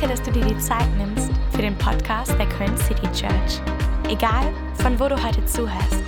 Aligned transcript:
Danke, 0.00 0.16
dass 0.16 0.22
du 0.22 0.32
dir 0.32 0.46
die 0.46 0.58
Zeit 0.58 0.86
nimmst 0.96 1.30
für 1.50 1.60
den 1.60 1.76
Podcast 1.76 2.32
der 2.38 2.46
Köln 2.46 2.74
City 2.78 3.06
Church. 3.12 3.60
Egal, 4.08 4.50
von 4.76 4.98
wo 4.98 5.08
du 5.08 5.22
heute 5.22 5.44
zuhörst, 5.44 6.02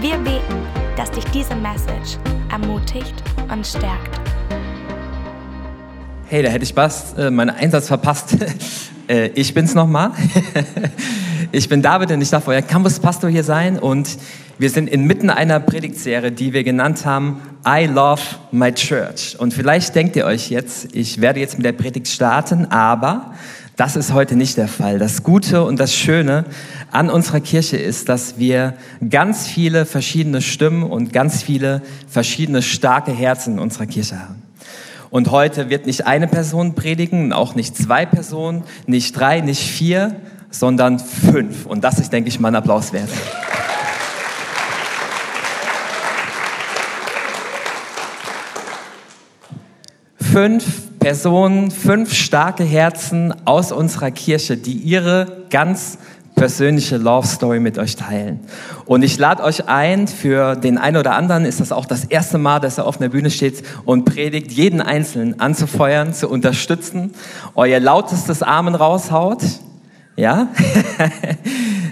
wir 0.00 0.16
beten, 0.16 0.66
dass 0.96 1.12
dich 1.12 1.24
diese 1.26 1.54
Message 1.54 2.18
ermutigt 2.50 3.14
und 3.48 3.64
stärkt. 3.64 4.20
Hey, 6.24 6.42
da 6.42 6.48
hätte 6.48 6.64
ich 6.64 6.74
fast 6.74 7.16
äh, 7.18 7.30
meinen 7.30 7.50
Einsatz 7.50 7.86
verpasst. 7.86 8.36
äh, 9.08 9.28
ich 9.28 9.54
bin's 9.54 9.76
nochmal. 9.76 10.10
ich 11.52 11.68
bin 11.68 11.82
David 11.82 12.10
und 12.10 12.20
ich 12.20 12.30
darf 12.30 12.48
euer 12.48 12.62
Campuspastor 12.62 13.30
hier 13.30 13.44
sein 13.44 13.78
und 13.78 14.18
wir 14.58 14.70
sind 14.70 14.88
inmitten 14.88 15.30
einer 15.30 15.60
Predigtserie, 15.60 16.32
die 16.32 16.52
wir 16.52 16.64
genannt 16.64 17.04
haben 17.04 17.40
I 17.66 17.86
Love 17.86 18.22
My 18.52 18.72
Church. 18.72 19.36
Und 19.38 19.52
vielleicht 19.52 19.94
denkt 19.94 20.16
ihr 20.16 20.24
euch 20.24 20.50
jetzt, 20.50 20.94
ich 20.94 21.20
werde 21.20 21.40
jetzt 21.40 21.56
mit 21.58 21.66
der 21.66 21.72
Predigt 21.72 22.08
starten, 22.08 22.66
aber 22.66 23.34
das 23.76 23.96
ist 23.96 24.12
heute 24.12 24.36
nicht 24.36 24.56
der 24.56 24.68
Fall. 24.68 24.98
Das 24.98 25.22
Gute 25.22 25.64
und 25.64 25.78
das 25.78 25.94
Schöne 25.94 26.46
an 26.90 27.10
unserer 27.10 27.40
Kirche 27.40 27.76
ist, 27.76 28.08
dass 28.08 28.38
wir 28.38 28.74
ganz 29.10 29.46
viele 29.46 29.84
verschiedene 29.84 30.40
Stimmen 30.40 30.82
und 30.82 31.12
ganz 31.12 31.42
viele 31.42 31.82
verschiedene 32.08 32.62
starke 32.62 33.12
Herzen 33.12 33.54
in 33.54 33.58
unserer 33.58 33.86
Kirche 33.86 34.18
haben. 34.18 34.42
Und 35.10 35.30
heute 35.30 35.70
wird 35.70 35.86
nicht 35.86 36.06
eine 36.06 36.26
Person 36.26 36.74
predigen, 36.74 37.32
auch 37.32 37.54
nicht 37.54 37.76
zwei 37.76 38.06
Personen, 38.06 38.64
nicht 38.86 39.18
drei, 39.18 39.40
nicht 39.40 39.62
vier, 39.62 40.16
sondern 40.58 40.98
fünf. 40.98 41.66
Und 41.66 41.84
das 41.84 41.98
ist, 41.98 42.12
denke 42.12 42.28
ich, 42.28 42.40
mal 42.40 42.48
ein 42.48 42.56
Applaus 42.56 42.92
wert. 42.92 43.10
fünf 50.36 50.98
Personen, 50.98 51.70
fünf 51.70 52.12
starke 52.12 52.62
Herzen 52.62 53.32
aus 53.46 53.72
unserer 53.72 54.10
Kirche, 54.10 54.58
die 54.58 54.74
ihre 54.74 55.44
ganz 55.48 55.96
persönliche 56.34 56.98
Love 56.98 57.26
Story 57.26 57.58
mit 57.58 57.78
euch 57.78 57.96
teilen. 57.96 58.40
Und 58.84 59.02
ich 59.02 59.18
lade 59.18 59.42
euch 59.42 59.66
ein, 59.66 60.06
für 60.08 60.54
den 60.54 60.76
einen 60.76 60.98
oder 60.98 61.14
anderen 61.14 61.46
ist 61.46 61.60
das 61.60 61.72
auch 61.72 61.86
das 61.86 62.04
erste 62.04 62.36
Mal, 62.36 62.60
dass 62.60 62.76
er 62.76 62.86
auf 62.86 62.98
der 62.98 63.08
Bühne 63.08 63.30
steht 63.30 63.62
und 63.86 64.04
predigt, 64.04 64.52
jeden 64.52 64.82
Einzelnen 64.82 65.40
anzufeuern, 65.40 66.12
zu 66.12 66.28
unterstützen, 66.28 67.14
euer 67.54 67.80
lautestes 67.80 68.42
Amen 68.42 68.74
raushaut. 68.74 69.40
Ja? 70.16 70.48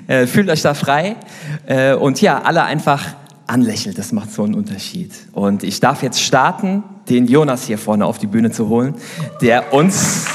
Äh, 0.06 0.26
fühlt 0.26 0.50
euch 0.50 0.60
da 0.60 0.74
frei. 0.74 1.16
Äh, 1.64 1.94
und 1.94 2.20
ja, 2.20 2.42
alle 2.42 2.62
einfach 2.62 3.02
anlächelt, 3.46 3.96
das 3.96 4.12
macht 4.12 4.30
so 4.30 4.42
einen 4.42 4.54
Unterschied. 4.54 5.10
Und 5.32 5.62
ich 5.64 5.80
darf 5.80 6.02
jetzt 6.02 6.20
starten, 6.20 6.82
den 7.08 7.26
Jonas 7.26 7.64
hier 7.64 7.78
vorne 7.78 8.04
auf 8.04 8.18
die 8.18 8.26
Bühne 8.26 8.50
zu 8.50 8.68
holen, 8.68 8.96
der 9.40 9.72
uns 9.72 10.26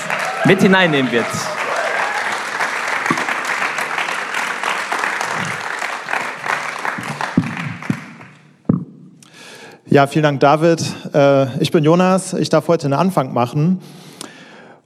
mit 0.45 0.59
hineinnehmen 0.59 1.11
wird. 1.11 1.27
Ja, 9.85 10.07
vielen 10.07 10.23
Dank, 10.23 10.39
David. 10.39 10.83
Äh, 11.13 11.61
ich 11.61 11.69
bin 11.69 11.83
Jonas. 11.83 12.33
Ich 12.33 12.49
darf 12.49 12.67
heute 12.67 12.85
einen 12.85 12.93
Anfang 12.93 13.33
machen. 13.33 13.81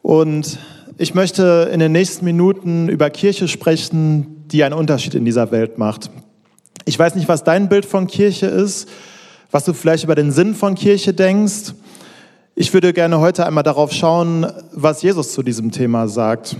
Und 0.01 0.59
ich 0.97 1.15
möchte 1.15 1.69
in 1.71 1.79
den 1.79 1.91
nächsten 1.91 2.25
Minuten 2.25 2.87
über 2.87 3.09
Kirche 3.09 3.47
sprechen, 3.47 4.45
die 4.47 4.63
einen 4.63 4.75
Unterschied 4.75 5.15
in 5.15 5.25
dieser 5.25 5.51
Welt 5.51 5.77
macht. 5.77 6.09
Ich 6.85 6.97
weiß 6.99 7.15
nicht, 7.15 7.27
was 7.27 7.43
dein 7.43 7.69
Bild 7.69 7.85
von 7.85 8.07
Kirche 8.07 8.45
ist, 8.45 8.87
was 9.49 9.65
du 9.65 9.73
vielleicht 9.73 10.03
über 10.03 10.15
den 10.15 10.31
Sinn 10.31 10.53
von 10.53 10.75
Kirche 10.75 11.13
denkst. 11.13 11.73
Ich 12.55 12.73
würde 12.73 12.93
gerne 12.93 13.19
heute 13.19 13.45
einmal 13.45 13.63
darauf 13.63 13.91
schauen, 13.91 14.45
was 14.71 15.01
Jesus 15.01 15.33
zu 15.33 15.41
diesem 15.41 15.71
Thema 15.71 16.07
sagt. 16.07 16.55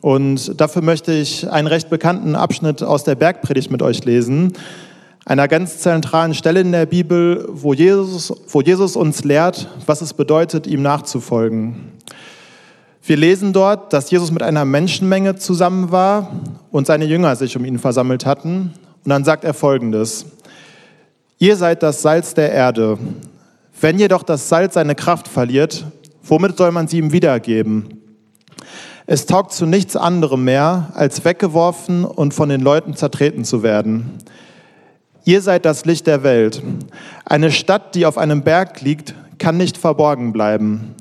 Und 0.00 0.58
dafür 0.60 0.82
möchte 0.82 1.12
ich 1.12 1.50
einen 1.50 1.66
recht 1.66 1.90
bekannten 1.90 2.34
Abschnitt 2.34 2.82
aus 2.82 3.04
der 3.04 3.14
Bergpredigt 3.14 3.70
mit 3.70 3.82
euch 3.82 4.04
lesen, 4.04 4.52
einer 5.26 5.48
ganz 5.48 5.78
zentralen 5.78 6.34
Stelle 6.34 6.60
in 6.60 6.72
der 6.72 6.86
Bibel, 6.86 7.46
wo 7.50 7.74
Jesus, 7.74 8.32
wo 8.48 8.60
Jesus 8.60 8.96
uns 8.96 9.24
lehrt, 9.24 9.68
was 9.86 10.02
es 10.02 10.12
bedeutet, 10.12 10.66
ihm 10.66 10.82
nachzufolgen. 10.82 11.92
Wir 13.06 13.18
lesen 13.18 13.52
dort, 13.52 13.92
dass 13.92 14.10
Jesus 14.10 14.30
mit 14.30 14.42
einer 14.42 14.64
Menschenmenge 14.64 15.36
zusammen 15.36 15.90
war 15.90 16.40
und 16.70 16.86
seine 16.86 17.04
Jünger 17.04 17.36
sich 17.36 17.54
um 17.54 17.66
ihn 17.66 17.78
versammelt 17.78 18.24
hatten 18.24 18.72
und 19.04 19.10
dann 19.10 19.24
sagt 19.24 19.44
er 19.44 19.52
folgendes. 19.52 20.24
Ihr 21.38 21.56
seid 21.56 21.82
das 21.82 22.00
Salz 22.00 22.32
der 22.32 22.50
Erde. 22.50 22.96
Wenn 23.78 23.98
jedoch 23.98 24.22
das 24.22 24.48
Salz 24.48 24.72
seine 24.72 24.94
Kraft 24.94 25.28
verliert, 25.28 25.84
womit 26.22 26.56
soll 26.56 26.72
man 26.72 26.88
sie 26.88 26.96
ihm 26.96 27.12
wiedergeben? 27.12 28.00
Es 29.06 29.26
taugt 29.26 29.52
zu 29.52 29.66
nichts 29.66 29.96
anderem 29.96 30.44
mehr, 30.44 30.88
als 30.94 31.26
weggeworfen 31.26 32.06
und 32.06 32.32
von 32.32 32.48
den 32.48 32.62
Leuten 32.62 32.96
zertreten 32.96 33.44
zu 33.44 33.62
werden. 33.62 34.12
Ihr 35.26 35.42
seid 35.42 35.66
das 35.66 35.84
Licht 35.84 36.06
der 36.06 36.22
Welt. 36.22 36.62
Eine 37.26 37.50
Stadt, 37.50 37.94
die 37.96 38.06
auf 38.06 38.16
einem 38.16 38.40
Berg 38.44 38.80
liegt, 38.80 39.14
kann 39.36 39.58
nicht 39.58 39.76
verborgen 39.76 40.32
bleiben. 40.32 40.94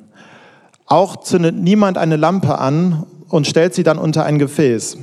Auch 0.85 1.17
zündet 1.17 1.55
niemand 1.55 1.97
eine 1.97 2.17
Lampe 2.17 2.59
an 2.59 3.05
und 3.29 3.47
stellt 3.47 3.73
sie 3.73 3.83
dann 3.83 3.97
unter 3.97 4.25
ein 4.25 4.39
Gefäß. 4.39 4.97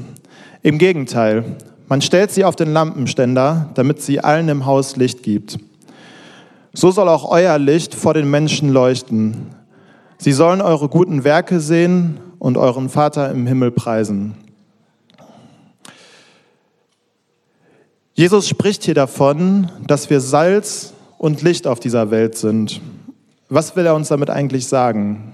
Im 0.63 0.79
Gegenteil, 0.79 1.57
man 1.89 2.03
stellt 2.03 2.31
sie 2.31 2.45
auf 2.45 2.55
den 2.55 2.73
Lampenständer, 2.73 3.71
damit 3.75 4.03
sie 4.03 4.21
allen 4.21 4.49
im 4.49 4.67
Haus 4.67 4.97
Licht 4.97 5.23
gibt. 5.23 5.59
So 6.73 6.91
soll 6.91 7.09
auch 7.09 7.29
euer 7.29 7.59
Licht 7.59 7.95
vor 7.95 8.15
den 8.15 8.31
Menschen 8.31 8.69
leuchten. 8.69 9.49
Sie 10.19 10.33
sollen 10.33 10.61
eure 10.61 10.89
guten 10.89 11.25
Werke 11.25 11.61
sehen 11.61 12.21
und 12.39 12.59
euren 12.59 12.89
Vater 12.89 13.31
im 13.31 13.47
Himmel 13.47 13.73
preisen. 13.73 14.35
Jesus 18.15 18.47
spricht 18.47 18.85
hier 18.85 18.95
davon, 18.95 19.71
dass 19.87 20.11
wir 20.11 20.21
Salz 20.21 20.93
und 21.17 21.43
Licht 21.43 21.67
auf 21.67 21.81
dieser 21.81 22.11
Welt 22.11 22.37
sind. 22.37 22.81
Was 23.49 23.75
will 23.77 23.87
er 23.87 23.95
uns 23.95 24.09
damit 24.09 24.31
eigentlich 24.31 24.69
sagen? 24.69 25.33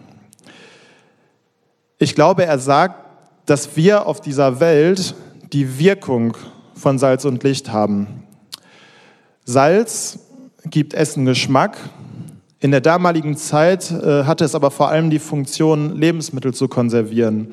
Ich 1.99 2.15
glaube, 2.15 2.45
er 2.45 2.59
sagt, 2.59 3.07
dass 3.47 3.77
wir 3.77 4.07
auf 4.07 4.21
dieser 4.21 4.61
Welt 4.61 5.15
die 5.53 5.79
Wirkung 5.79 6.37
von 6.75 6.99
Salz 6.99 7.25
und 7.25 7.43
Licht 7.43 7.73
haben. 7.73 8.25
Salz 9.47 10.19
gibt 10.65 10.93
Essen 10.93 11.25
Geschmack. 11.25 11.79
In 12.61 12.71
der 12.71 12.83
damaligen 12.83 13.37
Zeit 13.37 13.91
äh, 13.91 14.25
hatte 14.25 14.45
es 14.45 14.55
aber 14.55 14.71
vor 14.71 14.91
allem 14.91 15.09
die 15.09 15.19
Funktion, 15.19 15.97
Lebensmittel 15.97 16.53
zu 16.53 16.69
konservieren, 16.69 17.53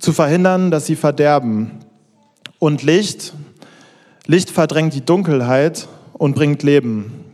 zu 0.00 0.12
verhindern, 0.12 0.72
dass 0.72 0.86
sie 0.86 0.96
verderben. 0.96 1.70
Und 2.58 2.82
Licht, 2.82 3.34
Licht 4.26 4.50
verdrängt 4.50 4.94
die 4.94 5.04
Dunkelheit 5.04 5.86
und 6.14 6.34
bringt 6.34 6.62
Leben. 6.62 7.33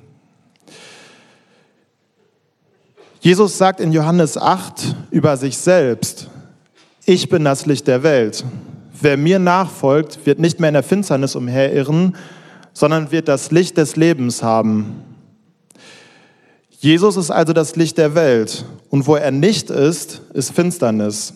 Jesus 3.22 3.58
sagt 3.58 3.80
in 3.80 3.92
Johannes 3.92 4.38
8 4.38 4.96
über 5.10 5.36
sich 5.36 5.58
selbst, 5.58 6.28
ich 7.04 7.28
bin 7.28 7.44
das 7.44 7.66
Licht 7.66 7.86
der 7.86 8.02
Welt. 8.02 8.46
Wer 8.98 9.18
mir 9.18 9.38
nachfolgt, 9.38 10.24
wird 10.24 10.38
nicht 10.38 10.58
mehr 10.58 10.68
in 10.68 10.74
der 10.74 10.82
Finsternis 10.82 11.34
umherirren, 11.34 12.16
sondern 12.72 13.12
wird 13.12 13.28
das 13.28 13.50
Licht 13.50 13.76
des 13.76 13.96
Lebens 13.96 14.42
haben. 14.42 15.04
Jesus 16.70 17.18
ist 17.18 17.30
also 17.30 17.52
das 17.52 17.76
Licht 17.76 17.98
der 17.98 18.14
Welt 18.14 18.64
und 18.88 19.06
wo 19.06 19.16
er 19.16 19.32
nicht 19.32 19.68
ist, 19.68 20.22
ist 20.32 20.52
Finsternis. 20.52 21.34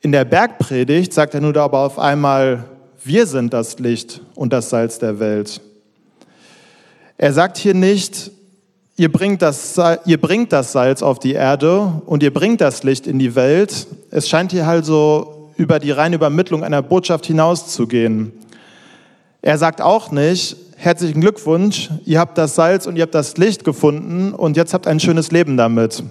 In 0.00 0.12
der 0.12 0.24
Bergpredigt 0.24 1.12
sagt 1.12 1.34
er 1.34 1.40
nur 1.40 1.56
aber 1.56 1.80
auf 1.80 1.98
einmal, 1.98 2.62
wir 3.02 3.26
sind 3.26 3.52
das 3.52 3.80
Licht 3.80 4.20
und 4.36 4.52
das 4.52 4.70
Salz 4.70 5.00
der 5.00 5.18
Welt. 5.18 5.60
Er 7.18 7.32
sagt 7.32 7.56
hier 7.56 7.74
nicht, 7.74 8.30
ihr 8.96 9.12
bringt, 9.12 9.42
das, 9.42 9.78
ihr 10.04 10.20
bringt 10.20 10.52
das 10.52 10.72
Salz 10.72 11.02
auf 11.02 11.18
die 11.18 11.34
Erde 11.34 12.02
und 12.06 12.22
ihr 12.22 12.32
bringt 12.32 12.60
das 12.60 12.82
Licht 12.82 13.06
in 13.06 13.18
die 13.18 13.34
Welt. 13.34 13.86
Es 14.10 14.28
scheint 14.28 14.52
hier 14.52 14.66
also 14.66 15.52
über 15.56 15.78
die 15.78 15.90
reine 15.90 16.16
Übermittlung 16.16 16.64
einer 16.64 16.82
Botschaft 16.82 17.26
hinauszugehen. 17.26 18.32
Er 19.42 19.58
sagt 19.58 19.80
auch 19.80 20.10
nicht, 20.10 20.56
herzlichen 20.76 21.20
Glückwunsch, 21.20 21.90
ihr 22.04 22.18
habt 22.18 22.36
das 22.36 22.54
Salz 22.54 22.86
und 22.86 22.96
ihr 22.96 23.02
habt 23.02 23.14
das 23.14 23.36
Licht 23.36 23.64
gefunden 23.64 24.32
und 24.32 24.56
jetzt 24.56 24.74
habt 24.74 24.86
ein 24.86 25.00
schönes 25.00 25.30
Leben 25.30 25.56
damit. 25.56 26.02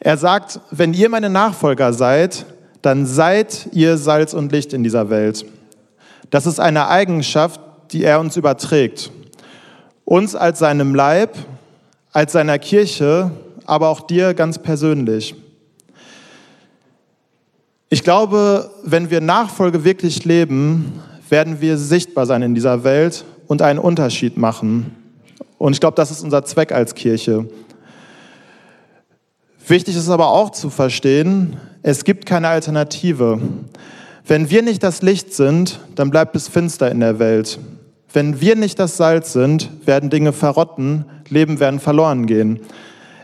Er 0.00 0.16
sagt, 0.16 0.60
wenn 0.70 0.94
ihr 0.94 1.08
meine 1.08 1.30
Nachfolger 1.30 1.92
seid, 1.92 2.46
dann 2.82 3.04
seid 3.04 3.68
ihr 3.72 3.98
Salz 3.98 4.32
und 4.32 4.50
Licht 4.50 4.72
in 4.72 4.82
dieser 4.82 5.10
Welt. 5.10 5.44
Das 6.30 6.46
ist 6.46 6.58
eine 6.58 6.88
Eigenschaft, 6.88 7.60
die 7.92 8.04
er 8.04 8.20
uns 8.20 8.36
überträgt. 8.36 9.10
Uns 10.10 10.34
als 10.34 10.58
seinem 10.58 10.96
Leib, 10.96 11.36
als 12.10 12.32
seiner 12.32 12.58
Kirche, 12.58 13.30
aber 13.64 13.90
auch 13.90 14.00
dir 14.00 14.34
ganz 14.34 14.58
persönlich. 14.58 15.36
Ich 17.90 18.02
glaube, 18.02 18.72
wenn 18.82 19.10
wir 19.10 19.20
Nachfolge 19.20 19.84
wirklich 19.84 20.24
leben, 20.24 21.00
werden 21.28 21.60
wir 21.60 21.78
sichtbar 21.78 22.26
sein 22.26 22.42
in 22.42 22.56
dieser 22.56 22.82
Welt 22.82 23.24
und 23.46 23.62
einen 23.62 23.78
Unterschied 23.78 24.36
machen. 24.36 24.96
Und 25.58 25.74
ich 25.74 25.80
glaube, 25.80 25.94
das 25.94 26.10
ist 26.10 26.24
unser 26.24 26.44
Zweck 26.44 26.72
als 26.72 26.96
Kirche. 26.96 27.48
Wichtig 29.68 29.94
ist 29.94 30.08
aber 30.08 30.30
auch 30.30 30.50
zu 30.50 30.70
verstehen, 30.70 31.56
Es 31.84 32.02
gibt 32.02 32.26
keine 32.26 32.48
Alternative. 32.48 33.40
Wenn 34.26 34.50
wir 34.50 34.62
nicht 34.62 34.82
das 34.82 35.02
Licht 35.02 35.32
sind, 35.32 35.78
dann 35.94 36.10
bleibt 36.10 36.34
es 36.34 36.48
finster 36.48 36.90
in 36.90 36.98
der 36.98 37.20
Welt. 37.20 37.60
Wenn 38.12 38.40
wir 38.40 38.56
nicht 38.56 38.78
das 38.78 38.96
Salz 38.96 39.32
sind, 39.32 39.70
werden 39.86 40.10
Dinge 40.10 40.32
verrotten, 40.32 41.04
Leben 41.28 41.60
werden 41.60 41.78
verloren 41.78 42.26
gehen. 42.26 42.60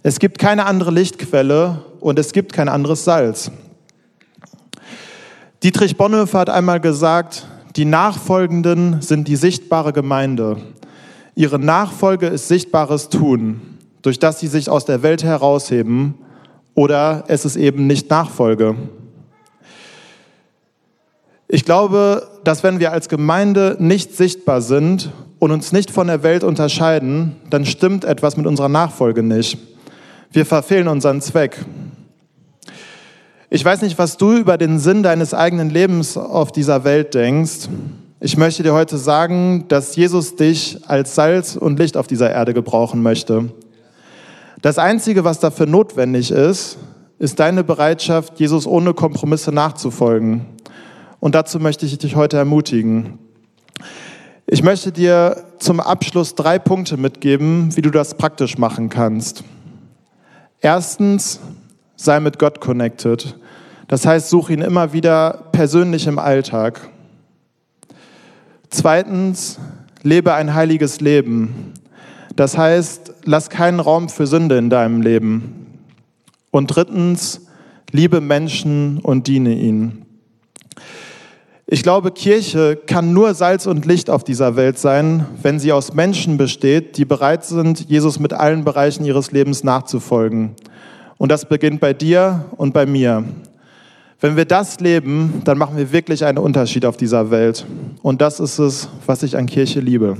Es 0.04 0.20
gibt 0.20 0.38
keine 0.38 0.66
andere 0.66 0.92
Lichtquelle 0.92 1.82
und 1.98 2.18
es 2.20 2.32
gibt 2.32 2.52
kein 2.52 2.68
anderes 2.68 3.04
Salz. 3.04 3.50
Dietrich 5.64 5.96
Bonhoeffer 5.96 6.38
hat 6.38 6.50
einmal 6.50 6.78
gesagt, 6.78 7.48
die 7.74 7.84
Nachfolgenden 7.84 9.02
sind 9.02 9.26
die 9.26 9.34
sichtbare 9.34 9.92
Gemeinde. 9.92 10.58
Ihre 11.34 11.58
Nachfolge 11.58 12.28
ist 12.28 12.46
sichtbares 12.46 13.08
Tun, 13.08 13.60
durch 14.02 14.20
das 14.20 14.38
sie 14.38 14.46
sich 14.46 14.70
aus 14.70 14.84
der 14.84 15.02
Welt 15.02 15.24
herausheben 15.24 16.14
oder 16.74 17.24
es 17.26 17.44
ist 17.44 17.56
eben 17.56 17.88
nicht 17.88 18.08
Nachfolge. 18.08 18.76
Ich 21.48 21.64
glaube, 21.64 22.28
dass 22.42 22.64
wenn 22.64 22.80
wir 22.80 22.90
als 22.90 23.08
Gemeinde 23.08 23.76
nicht 23.78 24.16
sichtbar 24.16 24.60
sind 24.60 25.12
und 25.38 25.52
uns 25.52 25.70
nicht 25.70 25.92
von 25.92 26.08
der 26.08 26.24
Welt 26.24 26.42
unterscheiden, 26.42 27.36
dann 27.50 27.64
stimmt 27.64 28.04
etwas 28.04 28.36
mit 28.36 28.46
unserer 28.46 28.68
Nachfolge 28.68 29.22
nicht. 29.22 29.56
Wir 30.32 30.44
verfehlen 30.44 30.88
unseren 30.88 31.20
Zweck. 31.20 31.64
Ich 33.48 33.64
weiß 33.64 33.82
nicht, 33.82 33.96
was 33.96 34.16
du 34.16 34.32
über 34.32 34.58
den 34.58 34.80
Sinn 34.80 35.04
deines 35.04 35.34
eigenen 35.34 35.70
Lebens 35.70 36.16
auf 36.16 36.50
dieser 36.50 36.82
Welt 36.82 37.14
denkst. 37.14 37.68
Ich 38.18 38.36
möchte 38.36 38.64
dir 38.64 38.74
heute 38.74 38.98
sagen, 38.98 39.66
dass 39.68 39.94
Jesus 39.94 40.34
dich 40.34 40.80
als 40.88 41.14
Salz 41.14 41.54
und 41.54 41.78
Licht 41.78 41.96
auf 41.96 42.08
dieser 42.08 42.28
Erde 42.28 42.54
gebrauchen 42.54 43.02
möchte. 43.02 43.50
Das 44.62 44.78
Einzige, 44.78 45.22
was 45.22 45.38
dafür 45.38 45.66
notwendig 45.66 46.32
ist, 46.32 46.76
ist 47.20 47.38
deine 47.38 47.62
Bereitschaft, 47.62 48.40
Jesus 48.40 48.66
ohne 48.66 48.94
Kompromisse 48.94 49.52
nachzufolgen. 49.52 50.55
Und 51.26 51.34
dazu 51.34 51.58
möchte 51.58 51.86
ich 51.86 51.98
dich 51.98 52.14
heute 52.14 52.36
ermutigen. 52.36 53.18
Ich 54.46 54.62
möchte 54.62 54.92
dir 54.92 55.44
zum 55.58 55.80
Abschluss 55.80 56.36
drei 56.36 56.60
Punkte 56.60 56.96
mitgeben, 56.96 57.76
wie 57.76 57.82
du 57.82 57.90
das 57.90 58.14
praktisch 58.14 58.58
machen 58.58 58.90
kannst. 58.90 59.42
Erstens, 60.60 61.40
sei 61.96 62.20
mit 62.20 62.38
Gott 62.38 62.60
connected. 62.60 63.36
Das 63.88 64.06
heißt, 64.06 64.30
such 64.30 64.50
ihn 64.50 64.60
immer 64.60 64.92
wieder 64.92 65.48
persönlich 65.50 66.06
im 66.06 66.20
Alltag. 66.20 66.88
Zweitens, 68.70 69.58
lebe 70.04 70.32
ein 70.32 70.54
heiliges 70.54 71.00
Leben. 71.00 71.74
Das 72.36 72.56
heißt, 72.56 73.14
lass 73.24 73.50
keinen 73.50 73.80
Raum 73.80 74.10
für 74.10 74.28
Sünde 74.28 74.58
in 74.58 74.70
deinem 74.70 75.02
Leben. 75.02 75.80
Und 76.52 76.68
drittens, 76.68 77.48
liebe 77.90 78.20
Menschen 78.20 79.00
und 79.00 79.26
diene 79.26 79.54
ihnen. 79.54 80.05
Ich 81.68 81.82
glaube, 81.82 82.12
Kirche 82.12 82.76
kann 82.76 83.12
nur 83.12 83.34
Salz 83.34 83.66
und 83.66 83.86
Licht 83.86 84.08
auf 84.08 84.22
dieser 84.22 84.54
Welt 84.54 84.78
sein, 84.78 85.26
wenn 85.42 85.58
sie 85.58 85.72
aus 85.72 85.94
Menschen 85.94 86.36
besteht, 86.36 86.96
die 86.96 87.04
bereit 87.04 87.44
sind, 87.44 87.90
Jesus 87.90 88.20
mit 88.20 88.32
allen 88.32 88.64
Bereichen 88.64 89.04
ihres 89.04 89.32
Lebens 89.32 89.64
nachzufolgen. 89.64 90.54
Und 91.18 91.32
das 91.32 91.48
beginnt 91.48 91.80
bei 91.80 91.92
dir 91.92 92.44
und 92.56 92.72
bei 92.72 92.86
mir. 92.86 93.24
Wenn 94.20 94.36
wir 94.36 94.44
das 94.44 94.78
leben, 94.78 95.42
dann 95.44 95.58
machen 95.58 95.76
wir 95.76 95.90
wirklich 95.90 96.24
einen 96.24 96.38
Unterschied 96.38 96.86
auf 96.86 96.96
dieser 96.96 97.32
Welt. 97.32 97.66
Und 98.00 98.20
das 98.20 98.38
ist 98.38 98.60
es, 98.60 98.88
was 99.04 99.24
ich 99.24 99.36
an 99.36 99.46
Kirche 99.46 99.80
liebe. 99.80 100.16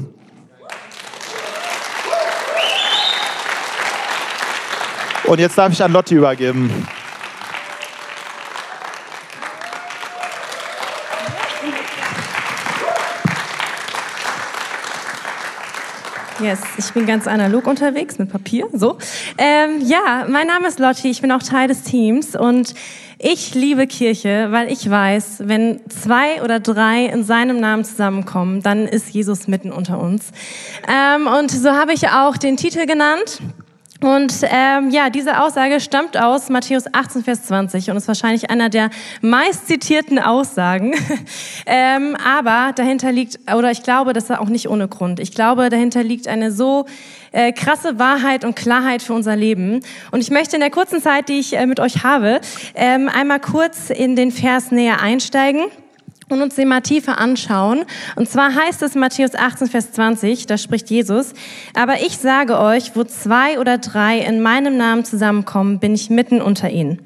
Und 5.29 5.39
jetzt 5.39 5.57
darf 5.57 5.73
ich 5.73 5.81
an 5.81 5.93
Lotti 5.93 6.17
übergeben. 6.17 6.71
Yes, 16.39 16.61
ich 16.77 16.93
bin 16.93 17.07
ganz 17.07 17.27
analog 17.27 17.67
unterwegs 17.67 18.19
mit 18.19 18.31
Papier. 18.31 18.69
So, 18.75 18.99
ähm, 19.39 19.81
ja, 19.81 20.27
mein 20.29 20.47
Name 20.47 20.69
ist 20.69 20.79
Lotti. 20.79 21.09
Ich 21.09 21.23
bin 21.23 21.33
auch 21.33 21.43
Teil 21.43 21.67
des 21.67 21.83
Teams 21.83 22.37
und 22.37 22.75
ich 23.19 23.55
liebe 23.55 23.87
Kirche, 23.87 24.49
weil 24.51 24.71
ich 24.71 24.91
weiß, 24.91 25.45
wenn 25.47 25.81
zwei 25.89 26.43
oder 26.43 26.61
drei 26.61 27.07
in 27.07 27.25
seinem 27.25 27.59
Namen 27.59 27.85
zusammenkommen, 27.85 28.63
dann 28.63 28.87
ist 28.87 29.09
Jesus 29.09 29.49
mitten 29.49 29.73
unter 29.73 29.99
uns. 29.99 30.31
Ähm, 30.87 31.27
und 31.27 31.51
so 31.51 31.71
habe 31.71 31.95
ich 31.95 32.09
auch 32.09 32.37
den 32.37 32.59
Titel 32.59 32.85
genannt. 32.85 33.41
Und 34.01 34.35
ähm, 34.43 34.91
ja, 34.91 35.11
diese 35.11 35.43
Aussage 35.43 35.81
stammt 35.81 36.17
aus 36.17 36.49
Matthäus 36.49 36.85
18, 36.93 37.25
Vers 37.25 37.45
20 37.45 37.91
und 37.91 37.97
ist 37.97 38.09
wahrscheinlich 38.09 38.51
einer 38.51 38.69
der 38.69 38.91
meist 39.23 39.67
zitierten 39.67 40.19
Aussagen. 40.19 40.95
ähm, 41.67 42.17
aber 42.17 42.73
dahinter 42.75 43.13
liegt, 43.13 43.39
oder 43.53 43.71
ich 43.71 43.83
glaube, 43.83 44.13
das 44.13 44.25
ist 44.25 44.39
auch 44.39 44.49
nicht 44.49 44.69
ohne 44.69 44.89
Grund. 44.89 45.21
Ich 45.21 45.33
glaube, 45.33 45.71
dahinter 45.71 46.03
liegt 46.03 46.29
eine 46.29 46.53
so 46.53 46.87
äh, 47.33 47.53
krasse 47.53 47.99
Wahrheit 47.99 48.45
und 48.45 48.57
Klarheit 48.57 49.03
für 49.03 49.15
unser 49.15 49.37
Leben. 49.37 49.81
Und 50.11 50.21
ich 50.21 50.31
möchte 50.31 50.57
in 50.57 50.61
der 50.61 50.71
kurzen 50.71 51.01
Zeit, 51.01 51.29
die 51.29 51.39
ich 51.39 51.57
äh, 51.57 51.67
mit 51.67 51.81
euch 51.81 52.03
habe, 52.05 52.41
ähm, 52.75 53.09
einmal 53.09 53.41
kurz 53.41 53.91
in 53.91 54.17
den 54.17 54.31
Vers 54.31 54.71
näher 54.71 55.01
einsteigen 55.01 55.65
und 56.29 56.43
uns 56.43 56.57
den 56.57 56.69
mal 56.69 56.81
tiefer 56.81 57.19
anschauen. 57.19 57.85
Und 58.17 58.29
zwar 58.29 58.55
heißt 58.55 58.83
es 58.83 58.95
Matthäus 58.95 59.35
18, 59.35 59.69
Vers 59.69 59.93
20, 59.93 60.47
da 60.47 60.59
spricht 60.59 60.91
Jesus, 60.91 61.33
aber 61.75 62.01
ich 62.01 62.19
sage 62.19 62.59
euch, 62.59 62.93
wo 62.95 63.05
zwei 63.05 63.61
oder 63.61 63.79
drei 63.79 64.19
in 64.19 64.43
meinem 64.43 64.77
Namen 64.77 65.05
zusammenkommen, 65.05 65.79
bin 65.79 65.95
ich 65.95 66.11
mitten 66.11 66.43
unter 66.43 66.69
ihnen. 66.71 67.01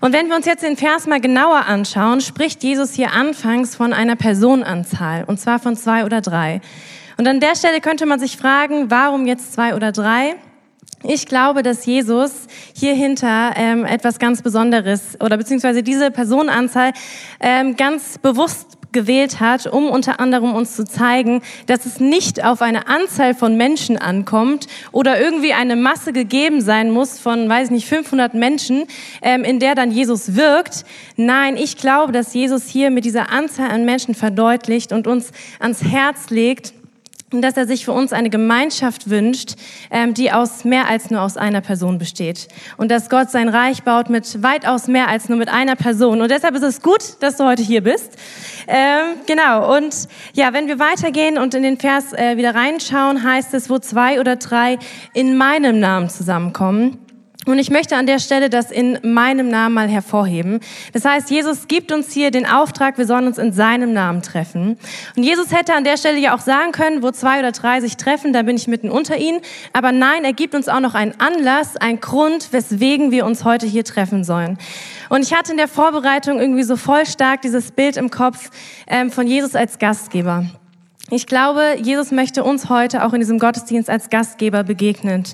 Und 0.00 0.12
wenn 0.12 0.28
wir 0.28 0.36
uns 0.36 0.46
jetzt 0.46 0.62
den 0.62 0.76
Vers 0.76 1.06
mal 1.06 1.20
genauer 1.20 1.66
anschauen, 1.66 2.20
spricht 2.20 2.62
Jesus 2.62 2.94
hier 2.94 3.12
anfangs 3.12 3.76
von 3.76 3.92
einer 3.92 4.16
Personenanzahl, 4.16 5.24
und 5.24 5.40
zwar 5.40 5.58
von 5.58 5.76
zwei 5.76 6.04
oder 6.04 6.20
drei. 6.20 6.60
Und 7.18 7.28
an 7.28 7.40
der 7.40 7.56
Stelle 7.56 7.80
könnte 7.80 8.06
man 8.06 8.18
sich 8.18 8.36
fragen, 8.36 8.90
warum 8.90 9.26
jetzt 9.26 9.52
zwei 9.52 9.74
oder 9.74 9.92
drei? 9.92 10.34
Ich 11.04 11.26
glaube, 11.26 11.62
dass 11.62 11.84
Jesus 11.84 12.32
hier 12.74 12.94
hinter 12.94 13.52
ähm, 13.56 13.84
etwas 13.84 14.18
ganz 14.18 14.42
Besonderes 14.42 15.16
oder 15.20 15.36
beziehungsweise 15.36 15.82
diese 15.82 16.10
Personenanzahl 16.10 16.92
ähm, 17.40 17.76
ganz 17.76 18.18
bewusst 18.18 18.78
gewählt 18.92 19.40
hat, 19.40 19.66
um 19.66 19.88
unter 19.88 20.20
anderem 20.20 20.54
uns 20.54 20.76
zu 20.76 20.84
zeigen, 20.84 21.42
dass 21.66 21.86
es 21.86 21.98
nicht 21.98 22.44
auf 22.44 22.62
eine 22.62 22.86
Anzahl 22.86 23.34
von 23.34 23.56
Menschen 23.56 23.96
ankommt 23.96 24.68
oder 24.92 25.20
irgendwie 25.20 25.54
eine 25.54 25.76
Masse 25.76 26.12
gegeben 26.12 26.60
sein 26.60 26.90
muss 26.90 27.18
von, 27.18 27.48
weiß 27.48 27.70
nicht, 27.70 27.88
500 27.88 28.34
Menschen, 28.34 28.84
ähm, 29.22 29.44
in 29.44 29.58
der 29.58 29.74
dann 29.74 29.90
Jesus 29.90 30.36
wirkt. 30.36 30.84
Nein, 31.16 31.56
ich 31.56 31.78
glaube, 31.78 32.12
dass 32.12 32.34
Jesus 32.34 32.68
hier 32.68 32.90
mit 32.90 33.04
dieser 33.04 33.30
Anzahl 33.30 33.70
an 33.70 33.84
Menschen 33.84 34.14
verdeutlicht 34.14 34.92
und 34.92 35.06
uns 35.06 35.32
ans 35.58 35.82
Herz 35.82 36.30
legt, 36.30 36.74
und 37.32 37.42
dass 37.42 37.56
er 37.56 37.66
sich 37.66 37.84
für 37.84 37.92
uns 37.92 38.12
eine 38.12 38.30
Gemeinschaft 38.30 39.10
wünscht, 39.10 39.54
ähm, 39.90 40.14
die 40.14 40.32
aus 40.32 40.64
mehr 40.64 40.88
als 40.88 41.10
nur 41.10 41.20
aus 41.20 41.36
einer 41.36 41.60
Person 41.60 41.98
besteht. 41.98 42.48
Und 42.76 42.90
dass 42.90 43.10
Gott 43.10 43.30
sein 43.30 43.48
Reich 43.48 43.82
baut 43.82 44.10
mit 44.10 44.42
weitaus 44.42 44.88
mehr 44.88 45.08
als 45.08 45.28
nur 45.28 45.38
mit 45.38 45.48
einer 45.48 45.76
Person. 45.76 46.20
Und 46.20 46.30
deshalb 46.30 46.54
ist 46.54 46.62
es 46.62 46.82
gut, 46.82 47.02
dass 47.20 47.36
du 47.36 47.44
heute 47.44 47.62
hier 47.62 47.82
bist. 47.82 48.16
Ähm, 48.66 49.16
genau. 49.26 49.76
Und 49.76 50.08
ja, 50.34 50.52
wenn 50.52 50.68
wir 50.68 50.78
weitergehen 50.78 51.38
und 51.38 51.54
in 51.54 51.62
den 51.62 51.78
Vers 51.78 52.12
äh, 52.12 52.36
wieder 52.36 52.54
reinschauen, 52.54 53.22
heißt 53.22 53.54
es, 53.54 53.70
wo 53.70 53.78
zwei 53.78 54.20
oder 54.20 54.36
drei 54.36 54.78
in 55.12 55.36
meinem 55.36 55.80
Namen 55.80 56.08
zusammenkommen, 56.08 56.98
und 57.46 57.58
ich 57.58 57.70
möchte 57.70 57.96
an 57.96 58.06
der 58.06 58.18
Stelle 58.18 58.50
das 58.50 58.70
in 58.70 58.98
meinem 59.02 59.48
Namen 59.48 59.74
mal 59.74 59.88
hervorheben. 59.88 60.60
Das 60.92 61.04
heißt, 61.04 61.30
Jesus 61.30 61.66
gibt 61.66 61.90
uns 61.90 62.12
hier 62.12 62.30
den 62.30 62.46
Auftrag, 62.46 62.98
wir 62.98 63.06
sollen 63.06 63.26
uns 63.26 63.38
in 63.38 63.52
seinem 63.52 63.92
Namen 63.92 64.22
treffen. 64.22 64.78
Und 65.16 65.22
Jesus 65.22 65.52
hätte 65.52 65.74
an 65.74 65.84
der 65.84 65.96
Stelle 65.96 66.18
ja 66.18 66.34
auch 66.34 66.40
sagen 66.40 66.72
können, 66.72 67.02
wo 67.02 67.10
zwei 67.10 67.40
oder 67.40 67.52
drei 67.52 67.80
sich 67.80 67.96
treffen, 67.96 68.32
da 68.32 68.42
bin 68.42 68.56
ich 68.56 68.68
mitten 68.68 68.90
unter 68.90 69.16
ihnen. 69.16 69.40
Aber 69.72 69.90
nein, 69.90 70.24
er 70.24 70.32
gibt 70.32 70.54
uns 70.54 70.68
auch 70.68 70.80
noch 70.80 70.94
einen 70.94 71.14
Anlass, 71.18 71.76
einen 71.76 72.00
Grund, 72.00 72.52
weswegen 72.52 73.10
wir 73.10 73.26
uns 73.26 73.44
heute 73.44 73.66
hier 73.66 73.84
treffen 73.84 74.22
sollen. 74.22 74.58
Und 75.08 75.22
ich 75.22 75.34
hatte 75.34 75.50
in 75.50 75.58
der 75.58 75.68
Vorbereitung 75.68 76.40
irgendwie 76.40 76.62
so 76.62 76.76
voll 76.76 77.06
stark 77.06 77.42
dieses 77.42 77.72
Bild 77.72 77.96
im 77.96 78.10
Kopf 78.10 78.50
ähm, 78.86 79.10
von 79.10 79.26
Jesus 79.26 79.54
als 79.54 79.78
Gastgeber. 79.78 80.46
Ich 81.10 81.26
glaube, 81.26 81.76
Jesus 81.82 82.10
möchte 82.10 82.44
uns 82.44 82.68
heute 82.68 83.04
auch 83.04 83.12
in 83.12 83.20
diesem 83.20 83.38
Gottesdienst 83.38 83.90
als 83.90 84.08
Gastgeber 84.08 84.64
begegnen. 84.64 85.24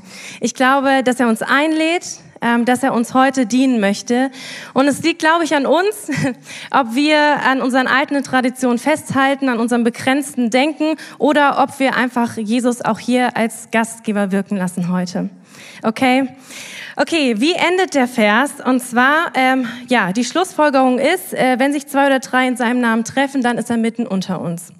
Ich 0.40 0.54
glaube, 0.54 1.02
dass 1.04 1.20
er 1.20 1.28
uns 1.28 1.42
einlädt, 1.42 2.04
ähm, 2.40 2.64
dass 2.64 2.82
er 2.82 2.92
uns 2.92 3.14
heute 3.14 3.46
dienen 3.46 3.80
möchte. 3.80 4.30
Und 4.74 4.86
es 4.86 5.02
liegt, 5.02 5.20
glaube 5.20 5.44
ich, 5.44 5.54
an 5.54 5.66
uns, 5.66 6.08
ob 6.70 6.94
wir 6.94 7.18
an 7.42 7.60
unseren 7.60 7.86
alten 7.86 8.22
Traditionen 8.22 8.78
festhalten, 8.78 9.48
an 9.48 9.58
unserem 9.58 9.84
begrenzten 9.84 10.50
Denken 10.50 10.96
oder 11.18 11.62
ob 11.62 11.78
wir 11.78 11.96
einfach 11.96 12.36
Jesus 12.36 12.82
auch 12.82 12.98
hier 12.98 13.36
als 13.36 13.70
Gastgeber 13.70 14.32
wirken 14.32 14.56
lassen 14.56 14.90
heute. 14.90 15.30
Okay? 15.82 16.28
Okay, 16.96 17.36
wie 17.38 17.52
endet 17.52 17.94
der 17.94 18.08
Vers? 18.08 18.54
Und 18.64 18.80
zwar, 18.80 19.32
ähm, 19.34 19.68
ja, 19.88 20.12
die 20.12 20.24
Schlussfolgerung 20.24 20.98
ist, 20.98 21.32
äh, 21.32 21.56
wenn 21.58 21.72
sich 21.72 21.86
zwei 21.86 22.06
oder 22.06 22.18
drei 22.18 22.48
in 22.48 22.56
seinem 22.56 22.80
Namen 22.80 23.04
treffen, 23.04 23.42
dann 23.42 23.58
ist 23.58 23.70
er 23.70 23.76
mitten 23.76 24.06
unter 24.06 24.40
uns. 24.40 24.72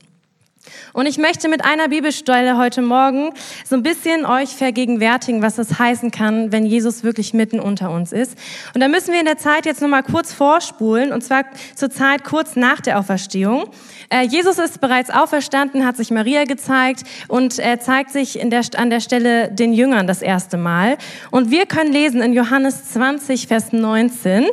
Und 0.92 1.06
ich 1.06 1.18
möchte 1.18 1.48
mit 1.48 1.64
einer 1.64 1.88
Bibelstelle 1.88 2.56
heute 2.56 2.82
Morgen 2.82 3.30
so 3.64 3.76
ein 3.76 3.82
bisschen 3.82 4.25
euch 4.25 4.50
vergegenwärtigen, 4.50 5.42
was 5.42 5.56
das 5.56 5.78
heißen 5.78 6.10
kann, 6.10 6.52
wenn 6.52 6.66
Jesus 6.66 7.04
wirklich 7.04 7.34
mitten 7.34 7.60
unter 7.60 7.90
uns 7.90 8.12
ist. 8.12 8.37
Und 8.75 8.80
da 8.80 8.88
müssen 8.88 9.12
wir 9.12 9.20
in 9.20 9.26
der 9.26 9.38
Zeit 9.38 9.66
jetzt 9.66 9.82
nochmal 9.82 10.02
kurz 10.02 10.32
vorspulen, 10.32 11.12
und 11.12 11.22
zwar 11.22 11.44
zur 11.75 11.90
Zeit 11.90 12.25
kurz 12.25 12.56
nach 12.56 12.80
der 12.80 12.98
Auferstehung. 12.98 13.68
Äh, 14.10 14.22
Jesus 14.22 14.58
ist 14.58 14.80
bereits 14.80 15.10
auferstanden, 15.10 15.87
hat 15.87 15.96
sich 15.96 16.10
Maria 16.10 16.44
gezeigt 16.44 17.04
und 17.28 17.58
er 17.58 17.80
zeigt 17.80 18.10
sich 18.10 18.38
der, 18.42 18.62
an 18.76 18.90
der 18.90 19.00
Stelle 19.00 19.50
den 19.50 19.72
Jüngern 19.72 20.06
das 20.06 20.22
erste 20.22 20.56
Mal. 20.56 20.96
Und 21.30 21.50
wir 21.50 21.66
können 21.66 21.92
lesen 21.92 22.22
in 22.22 22.32
Johannes 22.32 22.92
20, 22.92 23.46
Vers 23.46 23.72
19. 23.72 24.46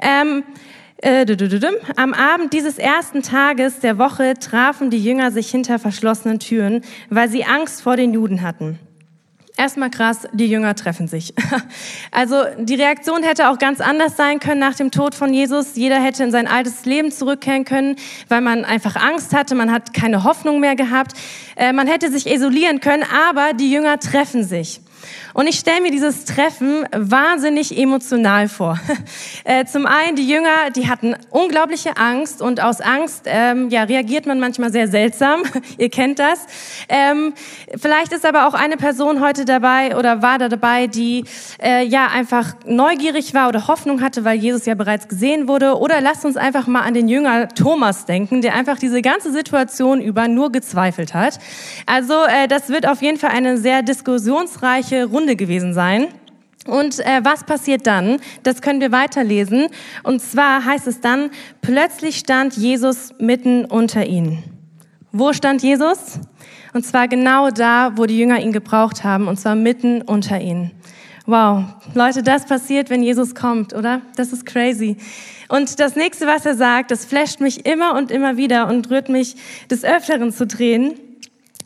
Ähm, 0.00 0.38
äh, 0.38 0.61
am 1.96 2.14
Abend 2.14 2.52
dieses 2.52 2.78
ersten 2.78 3.22
Tages 3.22 3.80
der 3.80 3.98
Woche 3.98 4.34
trafen 4.34 4.90
die 4.90 5.02
Jünger 5.02 5.30
sich 5.32 5.50
hinter 5.50 5.78
verschlossenen 5.78 6.38
Türen, 6.38 6.82
weil 7.10 7.28
sie 7.28 7.44
Angst 7.44 7.82
vor 7.82 7.96
den 7.96 8.14
Juden 8.14 8.42
hatten. 8.42 8.78
Erstmal 9.56 9.90
krass, 9.90 10.26
die 10.32 10.46
Jünger 10.46 10.74
treffen 10.74 11.08
sich. 11.08 11.34
Also 12.10 12.44
die 12.58 12.74
Reaktion 12.74 13.22
hätte 13.22 13.48
auch 13.48 13.58
ganz 13.58 13.80
anders 13.80 14.16
sein 14.16 14.38
können 14.38 14.60
nach 14.60 14.74
dem 14.74 14.90
Tod 14.90 15.14
von 15.14 15.32
Jesus. 15.32 15.76
Jeder 15.76 15.98
hätte 16.00 16.22
in 16.24 16.30
sein 16.30 16.46
altes 16.46 16.84
Leben 16.84 17.10
zurückkehren 17.10 17.64
können, 17.64 17.96
weil 18.28 18.42
man 18.42 18.66
einfach 18.66 18.96
Angst 18.96 19.34
hatte, 19.34 19.54
man 19.54 19.72
hat 19.72 19.94
keine 19.94 20.24
Hoffnung 20.24 20.60
mehr 20.60 20.76
gehabt. 20.76 21.12
Äh, 21.56 21.72
man 21.72 21.86
hätte 21.86 22.10
sich 22.10 22.26
isolieren 22.30 22.80
können, 22.80 23.02
aber 23.30 23.54
die 23.54 23.72
Jünger 23.72 23.98
treffen 23.98 24.44
sich. 24.44 24.81
Und 25.34 25.46
ich 25.46 25.58
stelle 25.58 25.80
mir 25.80 25.90
dieses 25.90 26.24
Treffen 26.24 26.86
wahnsinnig 26.92 27.76
emotional 27.76 28.48
vor. 28.48 28.78
Äh, 29.44 29.64
zum 29.64 29.86
einen 29.86 30.14
die 30.14 30.28
Jünger, 30.28 30.70
die 30.74 30.88
hatten 30.88 31.16
unglaubliche 31.30 31.96
Angst 31.96 32.40
und 32.40 32.60
aus 32.62 32.80
Angst 32.80 33.22
ähm, 33.26 33.70
ja, 33.70 33.82
reagiert 33.82 34.24
man 34.24 34.38
manchmal 34.38 34.70
sehr 34.70 34.86
seltsam. 34.86 35.42
Ihr 35.78 35.90
kennt 35.90 36.20
das. 36.20 36.46
Ähm, 36.88 37.34
vielleicht 37.80 38.12
ist 38.12 38.24
aber 38.24 38.46
auch 38.46 38.54
eine 38.54 38.76
Person 38.76 39.20
heute 39.20 39.44
dabei 39.44 39.96
oder 39.96 40.22
war 40.22 40.38
da 40.38 40.48
dabei, 40.48 40.86
die 40.86 41.24
äh, 41.60 41.84
ja 41.84 42.06
einfach 42.06 42.54
neugierig 42.64 43.34
war 43.34 43.48
oder 43.48 43.66
Hoffnung 43.66 44.00
hatte, 44.00 44.24
weil 44.24 44.38
Jesus 44.38 44.64
ja 44.64 44.74
bereits 44.74 45.08
gesehen 45.08 45.48
wurde. 45.48 45.76
Oder 45.76 46.00
lasst 46.00 46.24
uns 46.24 46.36
einfach 46.36 46.68
mal 46.68 46.82
an 46.82 46.94
den 46.94 47.08
Jünger 47.08 47.48
Thomas 47.48 48.04
denken, 48.04 48.42
der 48.42 48.54
einfach 48.54 48.78
diese 48.78 49.02
ganze 49.02 49.32
Situation 49.32 50.00
über 50.00 50.28
nur 50.28 50.52
gezweifelt 50.52 51.14
hat. 51.14 51.40
Also 51.86 52.14
äh, 52.14 52.46
das 52.46 52.68
wird 52.68 52.86
auf 52.86 53.02
jeden 53.02 53.18
Fall 53.18 53.30
eine 53.30 53.58
sehr 53.58 53.82
diskussionsreiche 53.82 54.91
Runde 54.92 55.12
Runde 55.12 55.36
gewesen 55.36 55.74
sein. 55.74 56.08
Und 56.66 57.00
äh, 57.00 57.20
was 57.24 57.44
passiert 57.44 57.86
dann? 57.86 58.20
Das 58.44 58.62
können 58.62 58.80
wir 58.80 58.92
weiterlesen. 58.92 59.66
Und 60.04 60.20
zwar 60.20 60.64
heißt 60.64 60.86
es 60.86 61.00
dann, 61.00 61.30
plötzlich 61.60 62.18
stand 62.18 62.56
Jesus 62.56 63.12
mitten 63.18 63.64
unter 63.64 64.06
ihnen. 64.06 64.44
Wo 65.10 65.32
stand 65.32 65.62
Jesus? 65.62 66.20
Und 66.72 66.86
zwar 66.86 67.08
genau 67.08 67.50
da, 67.50 67.92
wo 67.96 68.06
die 68.06 68.18
Jünger 68.18 68.40
ihn 68.40 68.52
gebraucht 68.52 69.04
haben, 69.04 69.28
und 69.28 69.38
zwar 69.38 69.56
mitten 69.56 70.02
unter 70.02 70.40
ihnen. 70.40 70.70
Wow, 71.26 71.64
Leute, 71.94 72.22
das 72.22 72.46
passiert, 72.46 72.90
wenn 72.90 73.02
Jesus 73.02 73.34
kommt, 73.34 73.74
oder? 73.74 74.00
Das 74.16 74.32
ist 74.32 74.46
crazy. 74.46 74.96
Und 75.48 75.78
das 75.80 75.96
nächste, 75.96 76.26
was 76.26 76.46
er 76.46 76.54
sagt, 76.54 76.90
das 76.90 77.04
flasht 77.04 77.40
mich 77.40 77.66
immer 77.66 77.94
und 77.94 78.10
immer 78.10 78.36
wieder 78.36 78.68
und 78.68 78.88
rührt 78.90 79.08
mich 79.08 79.36
des 79.70 79.84
Öfteren 79.84 80.32
zu 80.32 80.46
drehen, 80.46 80.94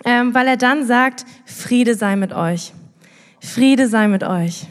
ähm, 0.05 0.35
weil 0.35 0.49
er 0.49 0.57
dann 0.57 0.85
sagt, 0.85 1.25
Friede 1.45 1.95
sei 1.95 2.17
mit 2.17 2.33
euch. 2.33 2.73
Friede 3.41 3.89
sei 3.89 4.09
mit 4.09 4.25
euch. 4.25 4.67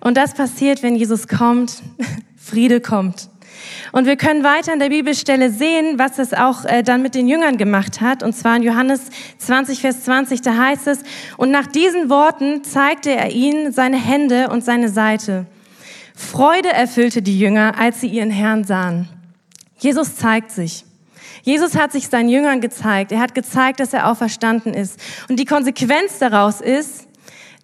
Und 0.00 0.16
das 0.16 0.34
passiert, 0.34 0.82
wenn 0.82 0.96
Jesus 0.96 1.28
kommt. 1.28 1.82
Friede 2.36 2.80
kommt. 2.80 3.30
Und 3.92 4.06
wir 4.06 4.16
können 4.16 4.44
weiter 4.44 4.72
in 4.72 4.78
der 4.78 4.88
Bibelstelle 4.88 5.50
sehen, 5.50 5.98
was 5.98 6.18
es 6.18 6.34
auch 6.34 6.64
äh, 6.64 6.82
dann 6.82 7.02
mit 7.02 7.14
den 7.14 7.28
Jüngern 7.28 7.56
gemacht 7.56 8.00
hat. 8.00 8.22
Und 8.22 8.34
zwar 8.34 8.56
in 8.56 8.62
Johannes 8.62 9.02
20, 9.38 9.80
Vers 9.80 10.04
20, 10.04 10.42
da 10.42 10.56
heißt 10.56 10.86
es, 10.88 11.00
und 11.36 11.50
nach 11.50 11.66
diesen 11.66 12.10
Worten 12.10 12.64
zeigte 12.64 13.12
er 13.12 13.30
ihnen 13.30 13.72
seine 13.72 13.96
Hände 13.96 14.48
und 14.48 14.64
seine 14.64 14.88
Seite. 14.88 15.46
Freude 16.14 16.72
erfüllte 16.72 17.22
die 17.22 17.38
Jünger, 17.38 17.78
als 17.78 18.00
sie 18.00 18.08
ihren 18.08 18.30
Herrn 18.30 18.64
sahen. 18.64 19.08
Jesus 19.78 20.16
zeigt 20.16 20.50
sich. 20.50 20.84
Jesus 21.42 21.76
hat 21.76 21.92
sich 21.92 22.08
seinen 22.08 22.28
Jüngern 22.28 22.60
gezeigt. 22.60 23.12
Er 23.12 23.20
hat 23.20 23.34
gezeigt, 23.34 23.80
dass 23.80 23.92
er 23.92 24.10
auferstanden 24.10 24.72
ist. 24.72 24.98
Und 25.28 25.38
die 25.38 25.44
Konsequenz 25.44 26.18
daraus 26.18 26.60
ist, 26.60 27.06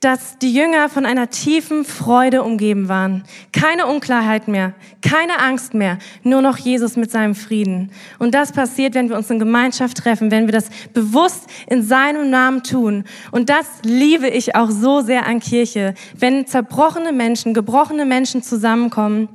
dass 0.00 0.38
die 0.38 0.52
Jünger 0.52 0.88
von 0.88 1.04
einer 1.04 1.28
tiefen 1.28 1.84
Freude 1.84 2.42
umgeben 2.42 2.88
waren. 2.88 3.22
Keine 3.52 3.86
Unklarheit 3.86 4.48
mehr, 4.48 4.72
keine 5.02 5.38
Angst 5.38 5.74
mehr, 5.74 5.98
nur 6.22 6.40
noch 6.40 6.56
Jesus 6.56 6.96
mit 6.96 7.10
seinem 7.10 7.34
Frieden. 7.34 7.90
Und 8.18 8.34
das 8.34 8.52
passiert, 8.52 8.94
wenn 8.94 9.10
wir 9.10 9.16
uns 9.16 9.30
in 9.30 9.38
Gemeinschaft 9.38 9.98
treffen, 9.98 10.30
wenn 10.30 10.46
wir 10.46 10.52
das 10.52 10.70
bewusst 10.94 11.48
in 11.68 11.82
seinem 11.82 12.30
Namen 12.30 12.62
tun. 12.62 13.04
Und 13.30 13.50
das 13.50 13.66
liebe 13.82 14.28
ich 14.28 14.56
auch 14.56 14.70
so 14.70 15.02
sehr 15.02 15.26
an 15.26 15.40
Kirche, 15.40 15.94
wenn 16.16 16.46
zerbrochene 16.46 17.12
Menschen, 17.12 17.52
gebrochene 17.52 18.06
Menschen 18.06 18.42
zusammenkommen 18.42 19.28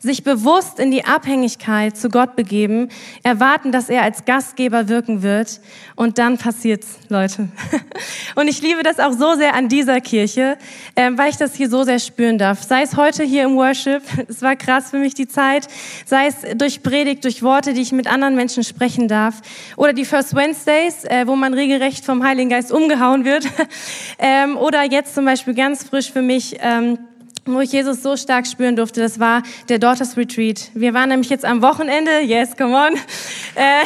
sich 0.00 0.24
bewusst 0.24 0.78
in 0.78 0.90
die 0.90 1.04
Abhängigkeit 1.04 1.96
zu 1.96 2.08
Gott 2.08 2.36
begeben, 2.36 2.88
erwarten, 3.22 3.72
dass 3.72 3.88
er 3.88 4.02
als 4.02 4.24
Gastgeber 4.24 4.88
wirken 4.88 5.22
wird 5.22 5.60
und 5.96 6.18
dann 6.18 6.38
passiert's, 6.38 6.98
Leute. 7.08 7.48
Und 8.36 8.48
ich 8.48 8.62
liebe 8.62 8.82
das 8.82 9.00
auch 9.00 9.12
so 9.12 9.34
sehr 9.34 9.54
an 9.54 9.68
dieser 9.68 10.00
Kirche, 10.00 10.56
ähm, 10.94 11.18
weil 11.18 11.30
ich 11.30 11.36
das 11.36 11.54
hier 11.54 11.68
so 11.68 11.82
sehr 11.82 11.98
spüren 11.98 12.38
darf. 12.38 12.62
Sei 12.62 12.82
es 12.82 12.96
heute 12.96 13.24
hier 13.24 13.44
im 13.44 13.56
Worship, 13.56 14.02
es 14.28 14.40
war 14.40 14.56
krass 14.56 14.90
für 14.90 14.98
mich 14.98 15.14
die 15.14 15.28
Zeit, 15.28 15.66
sei 16.06 16.26
es 16.28 16.56
durch 16.56 16.82
Predigt, 16.82 17.24
durch 17.24 17.42
Worte, 17.42 17.74
die 17.74 17.82
ich 17.82 17.92
mit 17.92 18.06
anderen 18.06 18.36
Menschen 18.36 18.62
sprechen 18.64 19.08
darf, 19.08 19.42
oder 19.76 19.92
die 19.92 20.04
First 20.04 20.34
Wednesdays, 20.34 21.04
äh, 21.04 21.26
wo 21.26 21.36
man 21.36 21.54
regelrecht 21.54 22.04
vom 22.04 22.24
Heiligen 22.24 22.50
Geist 22.50 22.72
umgehauen 22.72 23.24
wird, 23.24 23.46
ähm, 24.18 24.56
oder 24.56 24.84
jetzt 24.84 25.14
zum 25.14 25.24
Beispiel 25.24 25.54
ganz 25.54 25.84
frisch 25.84 26.12
für 26.12 26.22
mich 26.22 26.56
ähm, 26.60 26.98
wo 27.44 27.60
ich 27.60 27.72
Jesus 27.72 28.02
so 28.02 28.16
stark 28.16 28.46
spüren 28.46 28.76
durfte, 28.76 29.00
das 29.00 29.18
war 29.18 29.42
der 29.68 29.78
Daughters 29.78 30.16
Retreat. 30.16 30.70
Wir 30.74 30.94
waren 30.94 31.08
nämlich 31.08 31.30
jetzt 31.30 31.44
am 31.44 31.62
Wochenende, 31.62 32.20
yes, 32.20 32.56
come 32.56 32.74
on. 32.74 32.94
Äh, 33.54 33.84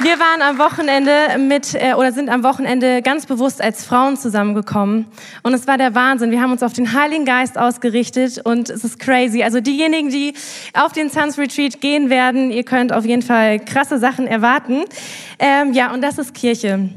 wir 0.04 0.18
waren 0.18 0.42
am 0.42 0.58
Wochenende 0.58 1.38
mit, 1.38 1.74
äh, 1.74 1.94
oder 1.94 2.12
sind 2.12 2.28
am 2.28 2.42
Wochenende 2.42 3.02
ganz 3.02 3.26
bewusst 3.26 3.62
als 3.62 3.84
Frauen 3.84 4.16
zusammengekommen. 4.16 5.06
Und 5.42 5.54
es 5.54 5.66
war 5.66 5.78
der 5.78 5.94
Wahnsinn. 5.94 6.30
Wir 6.30 6.40
haben 6.40 6.52
uns 6.52 6.62
auf 6.62 6.72
den 6.72 6.92
Heiligen 6.92 7.24
Geist 7.24 7.56
ausgerichtet 7.56 8.40
und 8.44 8.70
es 8.70 8.84
ist 8.84 8.98
crazy. 8.98 9.42
Also 9.42 9.60
diejenigen, 9.60 10.10
die 10.10 10.34
auf 10.74 10.92
den 10.92 11.10
Sons 11.10 11.38
Retreat 11.38 11.80
gehen 11.80 12.10
werden, 12.10 12.50
ihr 12.50 12.64
könnt 12.64 12.92
auf 12.92 13.04
jeden 13.04 13.22
Fall 13.22 13.60
krasse 13.60 13.98
Sachen 13.98 14.26
erwarten. 14.26 14.84
Ähm, 15.38 15.72
ja, 15.72 15.92
und 15.92 16.02
das 16.02 16.18
ist 16.18 16.34
Kirche. 16.34 16.90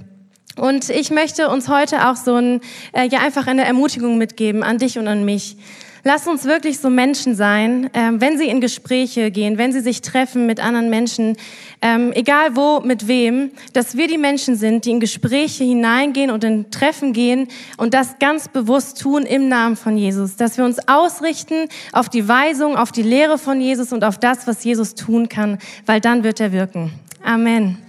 Und 0.57 0.89
ich 0.89 1.11
möchte 1.11 1.49
uns 1.49 1.69
heute 1.69 2.09
auch 2.09 2.15
so 2.15 2.35
ein, 2.35 2.61
äh, 2.93 3.07
ja 3.07 3.19
einfach 3.19 3.47
eine 3.47 3.65
Ermutigung 3.65 4.17
mitgeben 4.17 4.63
an 4.63 4.79
dich 4.79 4.97
und 4.97 5.07
an 5.07 5.23
mich. 5.23 5.55
Lass 6.03 6.25
uns 6.25 6.45
wirklich 6.45 6.79
so 6.79 6.89
Menschen 6.89 7.35
sein, 7.35 7.89
ähm, 7.93 8.21
wenn 8.21 8.37
sie 8.37 8.47
in 8.47 8.61
Gespräche 8.61 9.29
gehen, 9.29 9.57
wenn 9.57 9.73
sie 9.73 9.81
sich 9.81 10.01
treffen 10.01 10.45
mit 10.45 10.63
anderen 10.63 10.89
Menschen, 10.89 11.35
ähm, 11.81 12.13
egal 12.13 12.55
wo, 12.55 12.79
mit 12.79 13.09
wem, 13.09 13.51
dass 13.73 13.97
wir 13.97 14.07
die 14.07 14.17
Menschen 14.17 14.55
sind, 14.55 14.85
die 14.85 14.91
in 14.91 14.99
Gespräche 15.01 15.65
hineingehen 15.65 16.31
und 16.31 16.45
in 16.45 16.71
Treffen 16.71 17.11
gehen 17.11 17.49
und 17.75 17.93
das 17.93 18.19
ganz 18.19 18.47
bewusst 18.47 19.01
tun 19.01 19.23
im 19.23 19.49
Namen 19.49 19.75
von 19.75 19.97
Jesus. 19.97 20.37
Dass 20.37 20.57
wir 20.57 20.63
uns 20.63 20.77
ausrichten 20.87 21.67
auf 21.91 22.07
die 22.07 22.27
Weisung, 22.27 22.77
auf 22.77 22.93
die 22.93 23.03
Lehre 23.03 23.37
von 23.37 23.59
Jesus 23.59 23.91
und 23.91 24.05
auf 24.05 24.17
das, 24.17 24.47
was 24.47 24.63
Jesus 24.63 24.95
tun 24.95 25.27
kann, 25.27 25.57
weil 25.85 25.99
dann 25.99 26.23
wird 26.23 26.39
er 26.39 26.53
wirken. 26.53 26.93
Amen. 27.21 27.79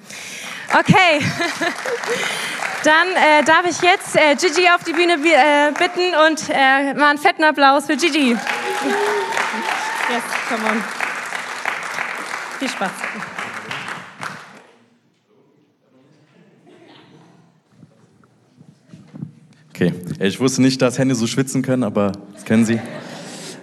Okay. 0.73 1.21
Dann 2.85 3.09
äh, 3.09 3.43
darf 3.45 3.65
ich 3.69 3.81
jetzt 3.83 4.15
äh, 4.15 4.37
Gigi 4.37 4.69
auf 4.69 4.85
die 4.85 4.93
Bühne 4.93 5.15
äh, 5.15 5.73
bitten 5.73 6.15
und 6.27 6.49
äh, 6.49 6.95
mal 6.95 7.11
einen 7.11 7.19
fetten 7.19 7.43
Applaus 7.43 7.87
für 7.87 7.97
Gigi. 7.97 8.31
Yes, 8.31 10.23
come 10.49 10.69
on. 10.71 10.85
Viel 12.59 12.69
Spaß. 12.69 12.91
Okay, 19.71 19.93
ich 20.19 20.41
wusste 20.41 20.63
nicht, 20.63 20.81
dass 20.83 20.99
Hände 20.99 21.15
so 21.15 21.27
schwitzen 21.27 21.63
können, 21.63 21.85
aber 21.85 22.13
das 22.35 22.45
kennen 22.45 22.65
Sie. 22.65 22.81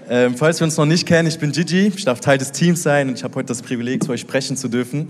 Ähm, 0.07 0.35
falls 0.37 0.59
wir 0.59 0.65
uns 0.65 0.77
noch 0.77 0.85
nicht 0.85 1.07
kennen, 1.07 1.27
ich 1.27 1.39
bin 1.39 1.51
Gigi, 1.51 1.91
ich 1.95 2.05
darf 2.05 2.19
Teil 2.19 2.37
des 2.37 2.51
Teams 2.51 2.83
sein 2.83 3.09
und 3.09 3.15
ich 3.15 3.23
habe 3.23 3.35
heute 3.35 3.47
das 3.47 3.61
Privileg, 3.61 4.03
zu 4.03 4.11
euch 4.11 4.21
sprechen 4.21 4.55
zu 4.55 4.67
dürfen. 4.67 5.09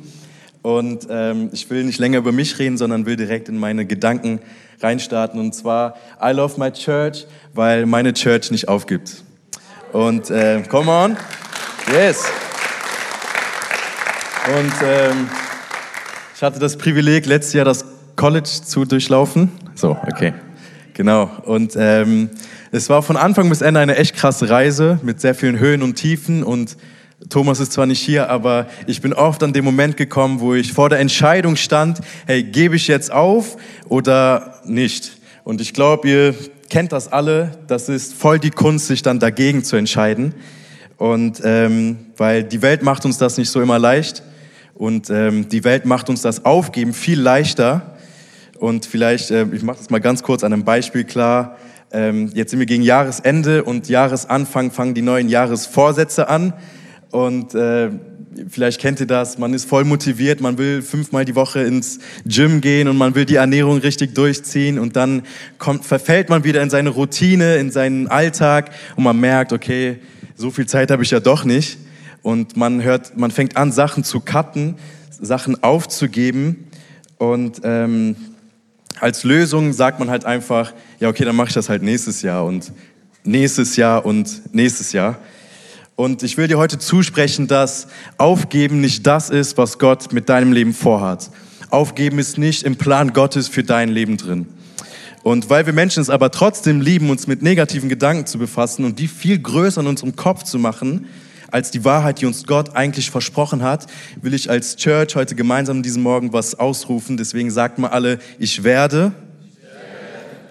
Und 0.65 1.05
ähm, 1.11 1.49
ich 1.51 1.69
will 1.69 1.83
nicht 1.83 1.99
länger 1.99 2.17
über 2.17 2.31
mich 2.31 2.57
reden, 2.57 2.75
sondern 2.79 3.05
will 3.05 3.15
direkt 3.15 3.49
in 3.49 3.59
meine 3.59 3.85
Gedanken 3.85 4.39
reinstarten. 4.81 5.39
Und 5.39 5.53
zwar, 5.53 5.95
I 6.19 6.31
love 6.31 6.59
my 6.59 6.71
church, 6.71 7.27
weil 7.53 7.85
meine 7.85 8.13
Church 8.13 8.49
nicht 8.49 8.67
aufgibt. 8.67 9.23
Und 9.93 10.31
äh, 10.31 10.63
come 10.67 10.89
on. 10.89 11.17
Yes. 11.93 12.25
Und 14.57 14.73
ähm, 14.83 15.29
ich 16.35 16.41
hatte 16.41 16.57
das 16.57 16.77
Privileg, 16.77 17.27
letztes 17.27 17.53
Jahr 17.53 17.65
das 17.65 17.85
College 18.15 18.49
zu 18.65 18.85
durchlaufen. 18.85 19.51
So, 19.75 19.95
okay. 20.07 20.33
Genau. 20.95 21.29
Und 21.43 21.75
ähm, 21.77 22.31
es 22.71 22.89
war 22.89 23.03
von 23.03 23.17
Anfang 23.17 23.49
bis 23.49 23.61
Ende 23.61 23.81
eine 23.81 23.97
echt 23.97 24.15
krasse 24.15 24.49
Reise 24.49 24.97
mit 25.03 25.21
sehr 25.21 25.35
vielen 25.35 25.59
Höhen 25.59 25.83
und 25.83 25.93
Tiefen 25.93 26.43
und 26.43 26.75
Thomas 27.29 27.59
ist 27.59 27.71
zwar 27.71 27.85
nicht 27.85 28.01
hier, 28.01 28.29
aber 28.29 28.67
ich 28.87 29.01
bin 29.01 29.13
oft 29.13 29.41
an 29.41 29.53
dem 29.53 29.63
Moment 29.63 29.95
gekommen, 29.95 30.41
wo 30.41 30.53
ich 30.53 30.73
vor 30.73 30.89
der 30.89 30.99
Entscheidung 30.99 31.55
stand, 31.55 32.01
hey, 32.27 32.43
gebe 32.43 32.75
ich 32.75 32.87
jetzt 32.87 33.11
auf 33.11 33.57
oder 33.87 34.59
nicht? 34.65 35.17
Und 35.43 35.61
ich 35.61 35.73
glaube, 35.73 36.09
ihr 36.09 36.35
kennt 36.69 36.91
das 36.91 37.11
alle, 37.11 37.51
das 37.67 37.87
ist 37.87 38.13
voll 38.13 38.39
die 38.39 38.51
Kunst, 38.51 38.87
sich 38.87 39.01
dann 39.01 39.19
dagegen 39.19 39.63
zu 39.63 39.77
entscheiden. 39.77 40.33
Und 40.97 41.41
ähm, 41.43 42.07
weil 42.17 42.43
die 42.43 42.61
Welt 42.61 42.83
macht 42.83 43.05
uns 43.05 43.17
das 43.17 43.37
nicht 43.37 43.49
so 43.49 43.61
immer 43.61 43.79
leicht 43.79 44.23
und 44.73 45.09
ähm, 45.09 45.47
die 45.47 45.63
Welt 45.63 45.85
macht 45.85 46.09
uns 46.09 46.21
das 46.21 46.43
Aufgeben 46.43 46.93
viel 46.93 47.19
leichter. 47.19 47.95
Und 48.59 48.85
vielleicht, 48.85 49.31
äh, 49.31 49.45
ich 49.53 49.63
mache 49.63 49.77
das 49.77 49.89
mal 49.89 49.99
ganz 49.99 50.21
kurz 50.21 50.43
an 50.43 50.51
einem 50.51 50.65
Beispiel 50.65 51.05
klar. 51.05 51.57
Ähm, 51.91 52.29
jetzt 52.33 52.51
sind 52.51 52.59
wir 52.59 52.65
gegen 52.65 52.83
Jahresende 52.83 53.63
und 53.63 53.87
Jahresanfang 53.87 54.71
fangen 54.71 54.93
die 54.93 55.01
neuen 55.01 55.29
Jahresvorsätze 55.29 56.27
an. 56.29 56.53
Und 57.11 57.55
äh, 57.55 57.89
vielleicht 58.49 58.79
kennt 58.79 58.99
ihr 58.99 59.07
das, 59.07 59.37
man 59.37 59.53
ist 59.53 59.67
voll 59.67 59.83
motiviert, 59.85 60.41
man 60.41 60.57
will 60.57 60.81
fünfmal 60.81 61.25
die 61.25 61.35
Woche 61.35 61.61
ins 61.61 61.99
Gym 62.25 62.61
gehen 62.61 62.87
und 62.87 62.97
man 62.97 63.15
will 63.15 63.25
die 63.25 63.35
Ernährung 63.35 63.77
richtig 63.79 64.15
durchziehen 64.15 64.79
und 64.79 64.95
dann 64.95 65.23
kommt, 65.57 65.85
verfällt 65.85 66.29
man 66.29 66.43
wieder 66.43 66.61
in 66.61 66.69
seine 66.69 66.89
Routine, 66.89 67.57
in 67.57 67.71
seinen 67.71 68.07
Alltag 68.07 68.71
und 68.95 69.03
man 69.03 69.19
merkt, 69.19 69.53
okay, 69.53 69.99
so 70.35 70.51
viel 70.51 70.65
Zeit 70.65 70.91
habe 70.91 71.03
ich 71.03 71.11
ja 71.11 71.19
doch 71.19 71.45
nicht. 71.45 71.77
Und 72.21 72.57
man 72.57 72.81
hört, 72.81 73.15
man 73.17 73.29
fängt 73.29 73.55
an, 73.55 73.71
Sachen 73.71 74.03
zu 74.03 74.19
cutten, 74.19 74.75
Sachen 75.11 75.63
aufzugeben 75.63 76.67
und 77.17 77.61
ähm, 77.63 78.15
als 78.99 79.23
Lösung 79.23 79.73
sagt 79.73 79.99
man 79.99 80.09
halt 80.09 80.25
einfach, 80.25 80.73
ja 80.99 81.09
okay, 81.09 81.23
dann 81.23 81.35
mache 81.35 81.49
ich 81.49 81.53
das 81.53 81.69
halt 81.69 81.83
nächstes 81.83 82.21
Jahr 82.21 82.45
und 82.45 82.71
nächstes 83.23 83.75
Jahr 83.75 84.05
und 84.05 84.53
nächstes 84.53 84.91
Jahr. 84.91 85.19
Und 85.95 86.23
ich 86.23 86.35
will 86.37 86.47
dir 86.47 86.57
heute 86.57 86.77
zusprechen, 86.77 87.47
dass 87.47 87.87
Aufgeben 88.17 88.81
nicht 88.81 89.07
das 89.07 89.29
ist, 89.29 89.57
was 89.57 89.79
Gott 89.79 90.11
mit 90.11 90.27
deinem 90.27 90.51
Leben 90.51 90.73
vorhat. 90.73 91.29
Aufgeben 91.69 92.19
ist 92.19 92.37
nicht 92.37 92.63
im 92.63 92.75
Plan 92.75 93.13
Gottes 93.13 93.47
für 93.47 93.63
dein 93.63 93.89
Leben 93.89 94.17
drin. 94.17 94.47
Und 95.23 95.49
weil 95.49 95.65
wir 95.65 95.73
Menschen 95.73 96.01
es 96.01 96.09
aber 96.09 96.31
trotzdem 96.31 96.81
lieben, 96.81 97.09
uns 97.09 97.27
mit 97.27 97.41
negativen 97.41 97.87
Gedanken 97.87 98.25
zu 98.25 98.37
befassen 98.37 98.83
und 98.83 98.99
die 98.99 99.07
viel 99.07 99.39
größer 99.39 99.81
in 99.81 99.87
unserem 99.87 100.15
Kopf 100.17 100.43
zu 100.43 100.59
machen, 100.59 101.07
als 101.49 101.71
die 101.71 101.85
Wahrheit, 101.85 102.19
die 102.19 102.25
uns 102.25 102.45
Gott 102.45 102.75
eigentlich 102.75 103.09
versprochen 103.09 103.63
hat, 103.63 103.87
will 104.21 104.33
ich 104.33 104.49
als 104.49 104.75
Church 104.75 105.15
heute 105.15 105.33
gemeinsam 105.33 105.81
diesen 105.81 106.03
Morgen 106.03 106.33
was 106.33 106.59
ausrufen. 106.59 107.15
Deswegen 107.15 107.49
sagt 107.49 107.79
mal 107.79 107.87
alle, 107.87 108.19
ich 108.37 108.63
werde 108.65 109.13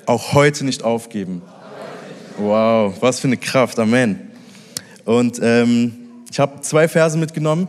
auch 0.07 0.33
heute 0.33 0.65
nicht 0.65 0.83
aufgeben. 0.83 1.43
Wow, 2.39 2.95
was 3.01 3.21
für 3.21 3.29
eine 3.29 3.37
Kraft. 3.37 3.79
Amen. 3.79 4.34
Und 5.05 5.39
ähm, 5.43 5.93
ich 6.31 6.39
habe 6.41 6.61
zwei 6.63 6.89
Verse 6.89 7.17
mitgenommen, 7.17 7.69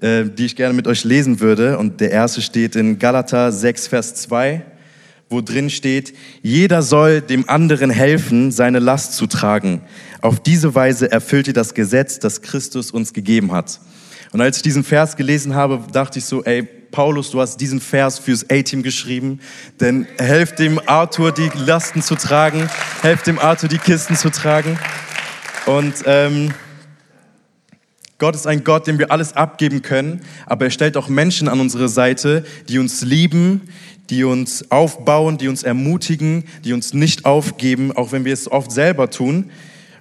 äh, 0.00 0.24
die 0.24 0.46
ich 0.46 0.56
gerne 0.56 0.74
mit 0.74 0.86
euch 0.86 1.04
lesen 1.04 1.40
würde. 1.40 1.78
Und 1.78 2.00
der 2.00 2.10
erste 2.10 2.40
steht 2.42 2.76
in 2.76 2.98
Galater 2.98 3.52
6, 3.52 3.88
Vers 3.88 4.14
2, 4.14 4.62
wo 5.28 5.40
drin 5.40 5.70
steht, 5.70 6.14
jeder 6.42 6.82
soll 6.82 7.20
dem 7.20 7.48
anderen 7.48 7.90
helfen, 7.90 8.50
seine 8.50 8.78
Last 8.78 9.14
zu 9.14 9.26
tragen. 9.26 9.82
Auf 10.20 10.40
diese 10.40 10.74
Weise 10.74 11.10
erfüllt 11.10 11.48
ihr 11.48 11.52
das 11.52 11.74
Gesetz, 11.74 12.18
das 12.18 12.42
Christus 12.42 12.90
uns 12.90 13.12
gegeben 13.12 13.52
hat. 13.52 13.80
Und 14.32 14.40
als 14.40 14.58
ich 14.58 14.62
diesen 14.62 14.84
Vers 14.84 15.16
gelesen 15.16 15.54
habe, 15.54 15.80
dachte 15.92 16.18
ich 16.18 16.24
so, 16.24 16.44
ey, 16.44 16.62
Paulus, 16.62 17.30
du 17.30 17.40
hast 17.40 17.58
diesen 17.58 17.80
Vers 17.80 18.18
fürs 18.18 18.48
A-Team 18.50 18.82
geschrieben, 18.82 19.40
denn 19.80 20.06
helft 20.18 20.58
dem 20.58 20.80
Arthur, 20.86 21.32
die 21.32 21.50
Lasten 21.54 22.02
zu 22.02 22.14
tragen, 22.14 22.68
helft 23.02 23.26
dem 23.26 23.38
Arthur, 23.38 23.68
die 23.68 23.78
Kisten 23.78 24.16
zu 24.16 24.30
tragen. 24.30 24.78
Und 25.66 25.94
ähm, 26.06 26.52
Gott 28.18 28.34
ist 28.34 28.48
ein 28.48 28.64
Gott, 28.64 28.88
dem 28.88 28.98
wir 28.98 29.12
alles 29.12 29.36
abgeben 29.36 29.80
können, 29.80 30.22
aber 30.46 30.64
er 30.66 30.70
stellt 30.72 30.96
auch 30.96 31.08
Menschen 31.08 31.46
an 31.46 31.60
unsere 31.60 31.88
Seite, 31.88 32.44
die 32.68 32.80
uns 32.80 33.02
lieben, 33.02 33.68
die 34.10 34.24
uns 34.24 34.70
aufbauen, 34.72 35.38
die 35.38 35.46
uns 35.46 35.62
ermutigen, 35.62 36.44
die 36.64 36.72
uns 36.72 36.94
nicht 36.94 37.24
aufgeben, 37.24 37.92
auch 37.92 38.10
wenn 38.10 38.24
wir 38.24 38.32
es 38.32 38.50
oft 38.50 38.72
selber 38.72 39.10
tun. 39.10 39.50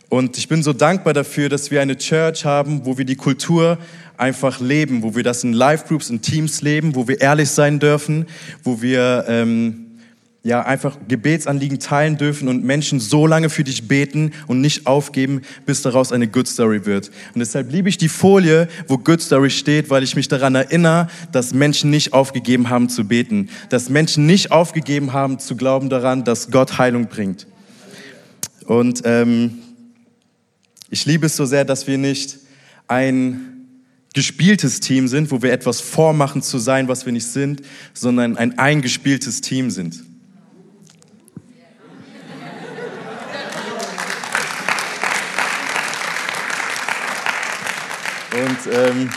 Und 0.09 0.37
ich 0.37 0.47
bin 0.47 0.63
so 0.63 0.73
dankbar 0.73 1.13
dafür, 1.13 1.49
dass 1.49 1.69
wir 1.69 1.81
eine 1.81 1.97
Church 1.97 2.43
haben, 2.43 2.85
wo 2.85 2.97
wir 2.97 3.05
die 3.05 3.17
Kultur 3.17 3.77
einfach 4.15 4.59
leben, 4.61 5.03
wo 5.03 5.15
wir 5.15 5.23
das 5.23 5.43
in 5.43 5.53
Live-Groups, 5.53 6.09
in 6.09 6.21
Teams 6.21 6.61
leben, 6.61 6.95
wo 6.95 7.07
wir 7.07 7.21
ehrlich 7.21 7.49
sein 7.49 7.79
dürfen, 7.79 8.25
wo 8.63 8.81
wir 8.81 9.25
ähm, 9.27 9.86
ja, 10.47 10.61
einfach 10.65 10.97
Gebetsanliegen 11.09 11.77
teilen 11.79 12.17
dürfen 12.17 12.47
und 12.47 12.63
Menschen 12.63 13.01
so 13.01 13.27
lange 13.27 13.49
für 13.49 13.65
dich 13.65 13.89
beten 13.89 14.31
und 14.47 14.61
nicht 14.61 14.87
aufgeben, 14.87 15.41
bis 15.65 15.81
daraus 15.81 16.13
eine 16.13 16.29
Good 16.29 16.47
Story 16.47 16.85
wird. 16.85 17.11
Und 17.33 17.39
deshalb 17.39 17.69
liebe 17.69 17.89
ich 17.89 17.97
die 17.97 18.07
Folie, 18.07 18.69
wo 18.87 18.97
Good 18.97 19.21
Story 19.21 19.49
steht, 19.49 19.89
weil 19.89 20.03
ich 20.03 20.15
mich 20.15 20.29
daran 20.29 20.55
erinnere, 20.55 21.09
dass 21.33 21.53
Menschen 21.53 21.89
nicht 21.89 22.13
aufgegeben 22.13 22.69
haben 22.69 22.87
zu 22.87 23.05
beten, 23.05 23.49
dass 23.67 23.89
Menschen 23.89 24.25
nicht 24.25 24.53
aufgegeben 24.53 25.11
haben 25.11 25.37
zu 25.37 25.57
glauben 25.57 25.89
daran, 25.89 26.23
dass 26.23 26.49
Gott 26.49 26.77
Heilung 26.77 27.07
bringt. 27.07 27.45
Und 28.63 29.01
ähm, 29.03 29.57
ich 30.89 31.05
liebe 31.05 31.25
es 31.25 31.35
so 31.35 31.45
sehr, 31.45 31.65
dass 31.65 31.87
wir 31.87 31.97
nicht 31.97 32.37
ein 32.87 33.65
gespieltes 34.13 34.79
Team 34.79 35.09
sind, 35.09 35.29
wo 35.29 35.41
wir 35.41 35.51
etwas 35.51 35.81
vormachen 35.81 36.41
zu 36.41 36.57
sein, 36.57 36.87
was 36.87 37.05
wir 37.05 37.11
nicht 37.11 37.27
sind, 37.27 37.63
sondern 37.93 38.37
ein 38.37 38.57
eingespieltes 38.57 39.41
Team 39.41 39.71
sind. 39.71 40.06
Und 48.37 48.71
ähm, 48.71 49.09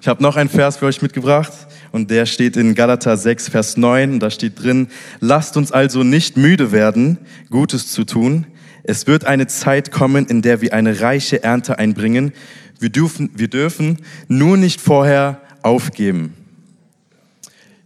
ich 0.00 0.08
habe 0.08 0.22
noch 0.22 0.36
einen 0.36 0.48
Vers 0.48 0.78
für 0.78 0.86
euch 0.86 1.02
mitgebracht 1.02 1.52
und 1.92 2.10
der 2.10 2.24
steht 2.24 2.56
in 2.56 2.74
Galater 2.74 3.14
6, 3.14 3.50
Vers 3.50 3.76
9. 3.76 4.14
Und 4.14 4.20
da 4.20 4.30
steht 4.30 4.62
drin, 4.62 4.88
lasst 5.20 5.58
uns 5.58 5.72
also 5.72 6.02
nicht 6.02 6.38
müde 6.38 6.72
werden, 6.72 7.18
Gutes 7.50 7.92
zu 7.92 8.04
tun. 8.04 8.46
Es 8.82 9.06
wird 9.06 9.26
eine 9.26 9.46
Zeit 9.46 9.92
kommen, 9.92 10.24
in 10.24 10.40
der 10.40 10.62
wir 10.62 10.72
eine 10.72 11.02
reiche 11.02 11.42
Ernte 11.42 11.78
einbringen. 11.78 12.32
Wir 12.80 12.88
dürfen, 12.88 13.28
wir 13.34 13.48
dürfen 13.48 13.98
nur 14.26 14.56
nicht 14.56 14.80
vorher 14.80 15.42
aufgeben. 15.60 16.32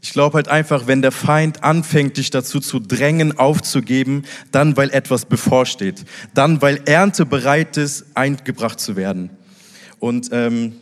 Ich 0.02 0.12
glaube 0.12 0.36
halt 0.36 0.46
einfach, 0.46 0.86
wenn 0.86 1.02
der 1.02 1.12
Feind 1.12 1.64
anfängt, 1.64 2.16
dich 2.16 2.30
dazu 2.30 2.60
zu 2.60 2.78
drängen, 2.78 3.38
aufzugeben, 3.38 4.22
dann 4.52 4.76
weil 4.76 4.90
etwas 4.90 5.24
bevorsteht, 5.24 6.04
dann 6.32 6.62
weil 6.62 6.80
Ernte 6.84 7.26
bereit 7.26 7.76
ist, 7.76 8.04
eingebracht 8.14 8.78
zu 8.78 8.94
werden. 8.94 9.30
Und 10.00 10.30
ähm, 10.32 10.74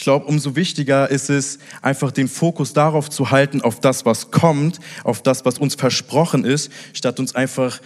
ich 0.00 0.04
glaube, 0.04 0.24
umso 0.24 0.56
wichtiger 0.56 1.10
ist 1.10 1.28
es, 1.28 1.58
einfach 1.82 2.10
den 2.10 2.26
Fokus 2.26 2.72
darauf 2.72 3.10
zu 3.10 3.30
halten, 3.30 3.60
auf 3.60 3.80
das, 3.80 4.06
was 4.06 4.30
kommt, 4.30 4.80
auf 5.04 5.22
das, 5.22 5.44
was 5.44 5.58
uns 5.58 5.74
versprochen 5.74 6.46
ist, 6.46 6.72
statt 6.94 7.20
uns 7.20 7.34
einfach 7.34 7.80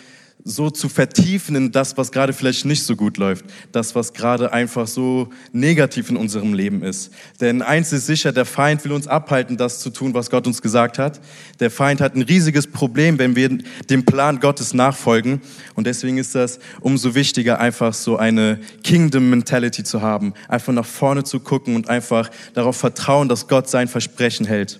so 0.46 0.68
zu 0.68 0.90
vertiefen 0.90 1.56
in 1.56 1.72
das, 1.72 1.96
was 1.96 2.12
gerade 2.12 2.34
vielleicht 2.34 2.66
nicht 2.66 2.84
so 2.84 2.96
gut 2.96 3.16
läuft, 3.16 3.46
das, 3.72 3.94
was 3.94 4.12
gerade 4.12 4.52
einfach 4.52 4.86
so 4.86 5.30
negativ 5.52 6.10
in 6.10 6.18
unserem 6.18 6.52
Leben 6.52 6.82
ist. 6.82 7.12
Denn 7.40 7.62
eins 7.62 7.94
ist 7.94 8.04
sicher, 8.04 8.30
der 8.30 8.44
Feind 8.44 8.84
will 8.84 8.92
uns 8.92 9.08
abhalten, 9.08 9.56
das 9.56 9.80
zu 9.80 9.88
tun, 9.88 10.12
was 10.12 10.28
Gott 10.28 10.46
uns 10.46 10.60
gesagt 10.60 10.98
hat. 10.98 11.18
Der 11.60 11.70
Feind 11.70 12.02
hat 12.02 12.14
ein 12.14 12.20
riesiges 12.20 12.66
Problem, 12.66 13.18
wenn 13.18 13.36
wir 13.36 13.56
dem 13.88 14.04
Plan 14.04 14.38
Gottes 14.38 14.74
nachfolgen. 14.74 15.40
Und 15.74 15.86
deswegen 15.86 16.18
ist 16.18 16.34
das 16.34 16.58
umso 16.80 17.14
wichtiger, 17.14 17.58
einfach 17.58 17.94
so 17.94 18.18
eine 18.18 18.60
Kingdom-Mentality 18.82 19.82
zu 19.82 20.02
haben, 20.02 20.34
einfach 20.48 20.74
nach 20.74 20.84
vorne 20.84 21.24
zu 21.24 21.40
gucken 21.40 21.74
und 21.74 21.88
einfach 21.88 22.30
darauf 22.52 22.76
vertrauen, 22.76 23.30
dass 23.30 23.48
Gott 23.48 23.70
sein 23.70 23.88
Versprechen 23.88 24.44
hält. 24.44 24.78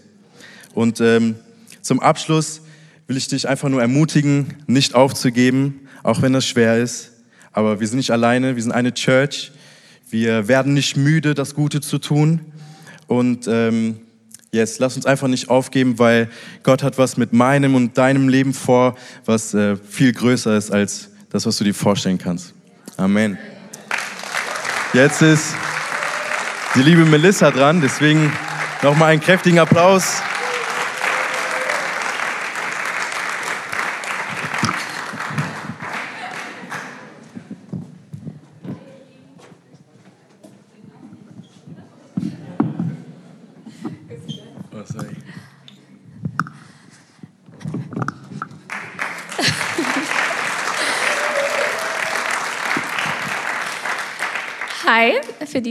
Und 0.75 1.01
ähm, 1.01 1.37
zum 1.81 2.01
Abschluss 2.01 2.61
will 3.07 3.17
ich 3.17 3.29
dich 3.29 3.49
einfach 3.49 3.69
nur 3.69 3.81
ermutigen, 3.81 4.55
nicht 4.67 4.95
aufzugeben, 4.95 5.89
auch 6.03 6.23
wenn 6.23 6.33
das 6.33 6.47
schwer 6.47 6.79
ist. 6.79 7.13
Aber 7.53 7.81
wir 7.81 7.87
sind 7.87 7.99
nicht 7.99 8.11
alleine, 8.11 8.57
wir 8.57 8.63
sind 8.63 8.73
eine 8.73 8.95
Church. 8.95 9.53
Wir 10.11 10.49
werden 10.49 10.75
nicht 10.75 10.97
müde, 10.97 11.35
das 11.35 11.55
Gute 11.55 11.81
zu 11.81 11.99
tun. 11.99 12.41
Und 13.07 13.47
ähm, 13.49 14.01
yes, 14.53 14.79
lass 14.79 14.97
uns 14.97 15.07
einfach 15.07 15.29
nicht 15.29 15.51
aufgeben, 15.51 15.99
weil 15.99 16.31
Gott 16.63 16.83
hat 16.83 16.99
was 16.99 17.17
mit 17.17 17.33
meinem 17.33 17.75
und 17.75 17.99
deinem 17.99 18.29
Leben 18.29 18.55
vor, 18.55 18.97
was 19.25 19.55
äh, 19.55 19.77
viel 19.77 20.13
größer 20.13 20.57
ist 20.57 20.71
als 20.71 21.11
das, 21.31 21.47
was 21.47 21.59
du 21.59 21.65
dir 21.65 21.75
vorstellen 21.75 22.19
kannst. 22.19 22.55
Amen. 22.97 23.37
Jetzt 24.93 25.23
ist 25.23 25.55
die 26.75 26.83
liebe 26.83 27.05
Melissa 27.05 27.51
dran, 27.51 27.81
deswegen 27.81 28.33
nochmal 28.83 29.13
einen 29.13 29.21
kräftigen 29.21 29.59
Applaus. 29.59 30.23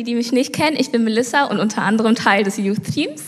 Die, 0.03 0.11
die 0.11 0.15
mich 0.15 0.31
nicht 0.31 0.53
kennen, 0.53 0.75
ich 0.79 0.91
bin 0.91 1.03
Melissa 1.03 1.45
und 1.45 1.59
unter 1.59 1.81
anderem 1.81 2.15
Teil 2.15 2.43
des 2.43 2.57
Youth 2.57 2.83
Teams. 2.83 3.23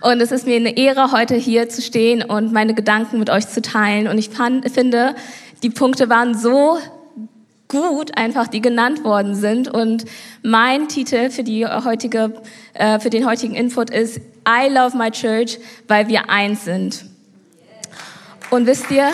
Und 0.00 0.20
es 0.20 0.32
ist 0.32 0.46
mir 0.46 0.56
eine 0.56 0.76
Ehre, 0.76 1.12
heute 1.12 1.34
hier 1.34 1.68
zu 1.68 1.82
stehen 1.82 2.22
und 2.22 2.52
meine 2.52 2.74
Gedanken 2.74 3.18
mit 3.18 3.30
euch 3.30 3.48
zu 3.48 3.60
teilen. 3.60 4.08
Und 4.08 4.18
ich 4.18 4.30
fand, 4.30 4.70
finde, 4.70 5.14
die 5.62 5.70
Punkte 5.70 6.08
waren 6.08 6.36
so 6.36 6.78
gut, 7.68 8.16
einfach 8.16 8.48
die 8.48 8.60
genannt 8.60 9.04
worden 9.04 9.34
sind. 9.34 9.68
Und 9.68 10.04
mein 10.42 10.88
Titel 10.88 11.30
für 11.30 11.44
die 11.44 11.66
heutige, 11.66 12.34
äh, 12.74 12.98
für 12.98 13.10
den 13.10 13.26
heutigen 13.26 13.54
Input 13.54 13.90
ist 13.90 14.18
I 14.48 14.68
love 14.68 14.96
my 14.96 15.10
church, 15.10 15.58
weil 15.88 16.08
wir 16.08 16.30
eins 16.30 16.64
sind. 16.64 17.04
Und 18.50 18.66
wisst 18.66 18.90
ihr? 18.90 19.10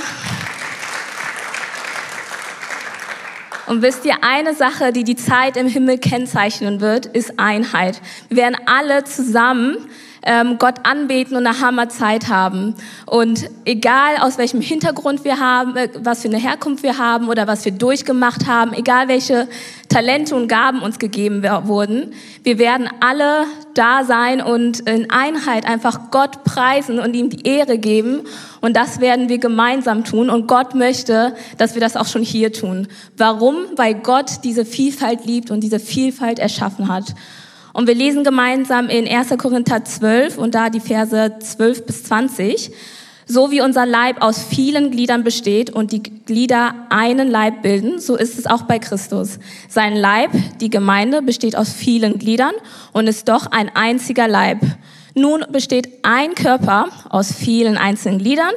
Und 3.67 3.83
wisst 3.83 4.05
ihr, 4.05 4.23
eine 4.23 4.55
Sache, 4.55 4.93
die 4.93 5.05
die 5.05 5.17
Zeit 5.17 5.57
im 5.57 5.67
Himmel 5.67 5.99
kennzeichnen 5.99 6.81
wird, 6.81 7.07
ist 7.07 7.39
Einheit. 7.39 8.01
Wir 8.29 8.39
werden 8.39 8.57
alle 8.67 9.05
zusammen 9.05 9.89
ähm, 10.27 10.59
Gott 10.59 10.75
anbeten 10.83 11.37
und 11.37 11.47
eine 11.47 11.61
Hammerzeit 11.61 12.29
haben. 12.29 12.75
Und 13.07 13.49
egal 13.65 14.17
aus 14.21 14.39
welchem 14.39 14.61
Hintergrund 14.61 15.25
wir 15.25 15.39
haben, 15.39 15.77
äh, 15.77 15.89
was 16.01 16.23
für 16.23 16.29
eine 16.29 16.39
Herkunft 16.39 16.83
wir 16.83 16.99
haben 16.99 17.29
oder 17.29 17.47
was 17.47 17.65
wir 17.65 17.73
durchgemacht 17.73 18.47
haben, 18.47 18.73
egal 18.73 19.09
welche 19.09 19.49
Talente 19.89 20.35
und 20.35 20.49
Gaben 20.49 20.83
uns 20.83 20.99
gegeben 20.99 21.45
wurden, 21.65 22.13
wir 22.43 22.59
werden 22.59 22.91
alle 23.01 23.45
da 23.75 24.05
sein 24.05 24.43
und 24.43 24.81
in 24.81 25.11
Einheit 25.11 25.65
einfach 25.65 26.11
Gott 26.11 26.43
preisen 26.43 26.99
und 26.99 27.15
ihm 27.15 27.31
die 27.31 27.47
Ehre 27.47 27.79
geben. 27.79 28.23
Und 28.61 28.77
das 28.77 29.01
werden 29.01 29.29
wir 29.29 29.39
gemeinsam 29.39 30.03
tun. 30.03 30.29
Und 30.29 30.49
Gott 30.49 30.75
möchte, 30.75 31.37
dass 31.57 31.75
wir 31.75 31.81
das 31.81 31.97
auch 31.97 32.07
schon 32.07 32.23
hier 32.23 32.53
tun. 32.53 32.89
Warum? 33.17 33.57
Weil 33.77 33.95
Gott 33.95 34.43
diese 34.43 34.65
Vielfalt 34.65 35.25
liebt 35.25 35.53
und 35.53 35.61
diese 35.61 35.79
Vielfalt 35.79 36.41
erschaffen 36.41 36.89
hat. 36.89 37.15
Und 37.77 37.87
wir 37.89 37.95
lesen 37.95 38.25
gemeinsam 38.25 38.89
in 38.89 39.07
1. 39.07 39.37
Korinther 39.37 39.85
12 39.85 40.39
und 40.39 40.55
da 40.55 40.71
die 40.71 40.81
Verse 40.81 41.35
12 41.39 41.85
bis 41.85 42.05
20. 42.05 42.71
So 43.27 43.51
wie 43.51 43.61
unser 43.61 43.85
Leib 43.85 44.23
aus 44.23 44.43
vielen 44.43 44.91
Gliedern 44.91 45.25
besteht 45.25 45.69
und 45.69 45.93
die 45.93 46.03
Glieder 46.03 46.75
einen 46.89 47.29
Leib 47.31 47.61
bilden, 47.61 47.99
so 47.99 48.17
ist 48.17 48.39
es 48.39 48.47
auch 48.47 48.63
bei 48.63 48.79
Christus. 48.79 49.39
Sein 49.69 49.95
Leib, 49.95 50.31
die 50.63 50.71
Gemeinde, 50.71 51.21
besteht 51.21 51.55
aus 51.55 51.71
vielen 51.71 52.19
Gliedern 52.19 52.55
und 52.95 53.09
ist 53.09 53.29
doch 53.29 53.45
ein 53.49 53.71
einziger 53.77 54.27
Leib. 54.27 54.61
Nun 55.15 55.45
besteht 55.53 55.99
ein 56.01 56.35
Körper 56.35 56.89
aus 57.11 57.31
vielen 57.31 57.77
einzelnen 57.77 58.21
Gliedern, 58.21 58.55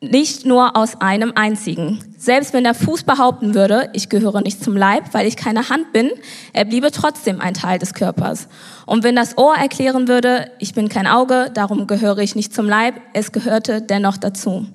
nicht 0.00 0.46
nur 0.46 0.76
aus 0.76 1.00
einem 1.00 1.32
einzigen. 1.34 1.98
Selbst 2.16 2.54
wenn 2.54 2.64
der 2.64 2.74
Fuß 2.74 3.02
behaupten 3.02 3.54
würde, 3.54 3.90
ich 3.92 4.08
gehöre 4.08 4.40
nicht 4.40 4.64
zum 4.64 4.76
Leib, 4.76 5.12
weil 5.12 5.26
ich 5.26 5.36
keine 5.36 5.68
Hand 5.68 5.92
bin, 5.92 6.10
er 6.54 6.64
bliebe 6.64 6.90
trotzdem 6.90 7.40
ein 7.40 7.52
Teil 7.52 7.78
des 7.78 7.92
Körpers. 7.92 8.48
Und 8.86 9.04
wenn 9.04 9.14
das 9.14 9.36
Ohr 9.36 9.54
erklären 9.54 10.08
würde, 10.08 10.50
ich 10.58 10.72
bin 10.74 10.88
kein 10.88 11.06
Auge, 11.06 11.50
darum 11.52 11.86
gehöre 11.86 12.18
ich 12.18 12.34
nicht 12.34 12.54
zum 12.54 12.66
Leib, 12.66 12.94
es 13.12 13.30
gehörte 13.32 13.82
dennoch 13.82 14.16
dazu. 14.16 14.66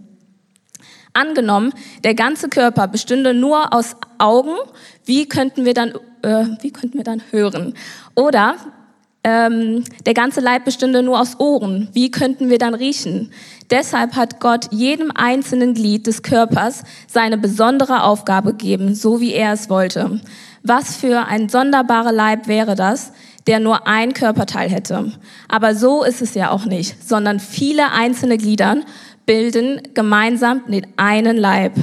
Angenommen, 1.13 1.73
der 2.03 2.13
ganze 2.13 2.49
Körper 2.49 2.88
bestünde 2.88 3.33
nur 3.33 3.73
aus 3.73 3.95
Augen, 4.19 4.55
wie 5.05 5.27
könnten 5.27 5.65
wir 5.65 5.73
dann, 5.73 5.93
äh, 6.21 6.45
wie 6.61 6.71
könnten 6.71 6.97
wir 6.97 7.05
dann 7.05 7.21
hören? 7.31 7.73
Oder 8.15 8.57
ähm, 9.25 9.83
der 10.05 10.13
ganze 10.13 10.39
Leib 10.39 10.65
bestünde 10.65 11.01
nur 11.01 11.19
aus 11.19 11.39
Ohren. 11.39 11.89
Wie 11.93 12.11
könnten 12.11 12.51
wir 12.51 12.59
dann 12.59 12.75
riechen? 12.75 13.31
Deshalb 13.71 14.15
hat 14.15 14.39
Gott 14.39 14.67
jedem 14.71 15.12
einzelnen 15.15 15.73
Glied 15.73 16.08
des 16.08 16.21
Körpers 16.21 16.84
seine 17.08 17.38
besondere 17.38 18.04
Aufgabe 18.04 18.51
gegeben, 18.51 18.95
so 18.95 19.19
wie 19.19 19.34
er 19.34 19.54
es 19.54 19.69
wollte. 19.69 20.21
Was 20.63 20.97
für 20.97 21.25
ein 21.25 21.49
sonderbarer 21.49 22.12
Leib 22.12 22.47
wäre 22.47 22.75
das, 22.75 23.12
der 23.47 23.60
nur 23.60 23.88
ein 23.88 24.13
Körperteil 24.13 24.69
hätte. 24.69 25.12
Aber 25.47 25.75
so 25.75 26.04
ist 26.04 26.21
es 26.21 26.34
ja 26.34 26.51
auch 26.51 26.65
nicht, 26.65 27.08
sondern 27.08 27.39
viele 27.39 27.91
einzelne 27.91 28.38
Gliedern 28.38 28.84
bilden 29.25 29.82
gemeinsam 29.93 30.62
den 30.67 30.88
einen 30.97 31.38
Leib. 31.38 31.73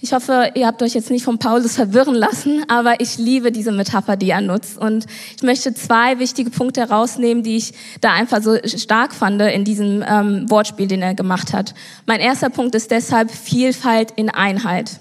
Ich 0.00 0.12
hoffe, 0.12 0.52
ihr 0.54 0.68
habt 0.68 0.80
euch 0.82 0.94
jetzt 0.94 1.10
nicht 1.10 1.24
von 1.24 1.38
Paulus 1.38 1.74
verwirren 1.74 2.14
lassen, 2.14 2.64
aber 2.68 3.00
ich 3.00 3.18
liebe 3.18 3.50
diese 3.50 3.72
Metapher, 3.72 4.16
die 4.16 4.30
er 4.30 4.40
nutzt. 4.40 4.78
Und 4.78 5.06
ich 5.36 5.42
möchte 5.42 5.74
zwei 5.74 6.20
wichtige 6.20 6.50
Punkte 6.50 6.82
herausnehmen, 6.82 7.42
die 7.42 7.56
ich 7.56 7.72
da 8.00 8.12
einfach 8.12 8.40
so 8.40 8.56
stark 8.64 9.12
fand 9.12 9.42
in 9.42 9.64
diesem 9.64 10.04
ähm, 10.06 10.48
Wortspiel, 10.48 10.86
den 10.86 11.02
er 11.02 11.14
gemacht 11.14 11.52
hat. 11.52 11.74
Mein 12.06 12.20
erster 12.20 12.48
Punkt 12.48 12.76
ist 12.76 12.92
deshalb 12.92 13.32
Vielfalt 13.32 14.12
in 14.12 14.30
Einheit. 14.30 15.00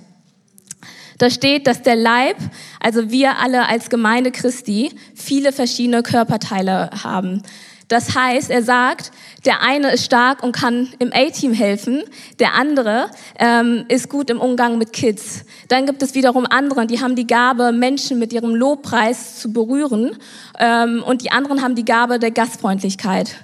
Da 1.19 1.29
steht, 1.29 1.67
dass 1.67 1.83
der 1.83 1.95
Leib, 1.95 2.37
also 2.79 3.11
wir 3.11 3.37
alle 3.37 3.67
als 3.67 3.89
Gemeinde 3.89 4.31
Christi, 4.31 4.91
viele 5.13 5.51
verschiedene 5.51 6.01
Körperteile 6.01 6.89
haben. 7.03 7.43
Das 7.87 8.15
heißt, 8.15 8.49
er 8.49 8.63
sagt, 8.63 9.11
der 9.45 9.61
eine 9.61 9.91
ist 9.93 10.03
stark 10.03 10.43
und 10.43 10.51
kann 10.51 10.89
im 10.99 11.11
A-Team 11.13 11.53
helfen, 11.53 12.03
der 12.39 12.53
andere 12.53 13.09
ähm, 13.39 13.85
ist 13.87 14.09
gut 14.09 14.29
im 14.29 14.41
Umgang 14.41 14.77
mit 14.77 14.91
Kids. 14.91 15.45
Dann 15.69 15.85
gibt 15.85 16.03
es 16.03 16.13
wiederum 16.13 16.45
andere, 16.49 16.85
die 16.85 17.01
haben 17.01 17.15
die 17.15 17.27
Gabe, 17.27 17.71
Menschen 17.71 18.19
mit 18.19 18.33
ihrem 18.33 18.53
Lobpreis 18.55 19.39
zu 19.39 19.53
berühren 19.53 20.17
ähm, 20.59 21.01
und 21.03 21.21
die 21.21 21.31
anderen 21.31 21.61
haben 21.61 21.75
die 21.75 21.85
Gabe 21.85 22.19
der 22.19 22.31
Gastfreundlichkeit. 22.31 23.37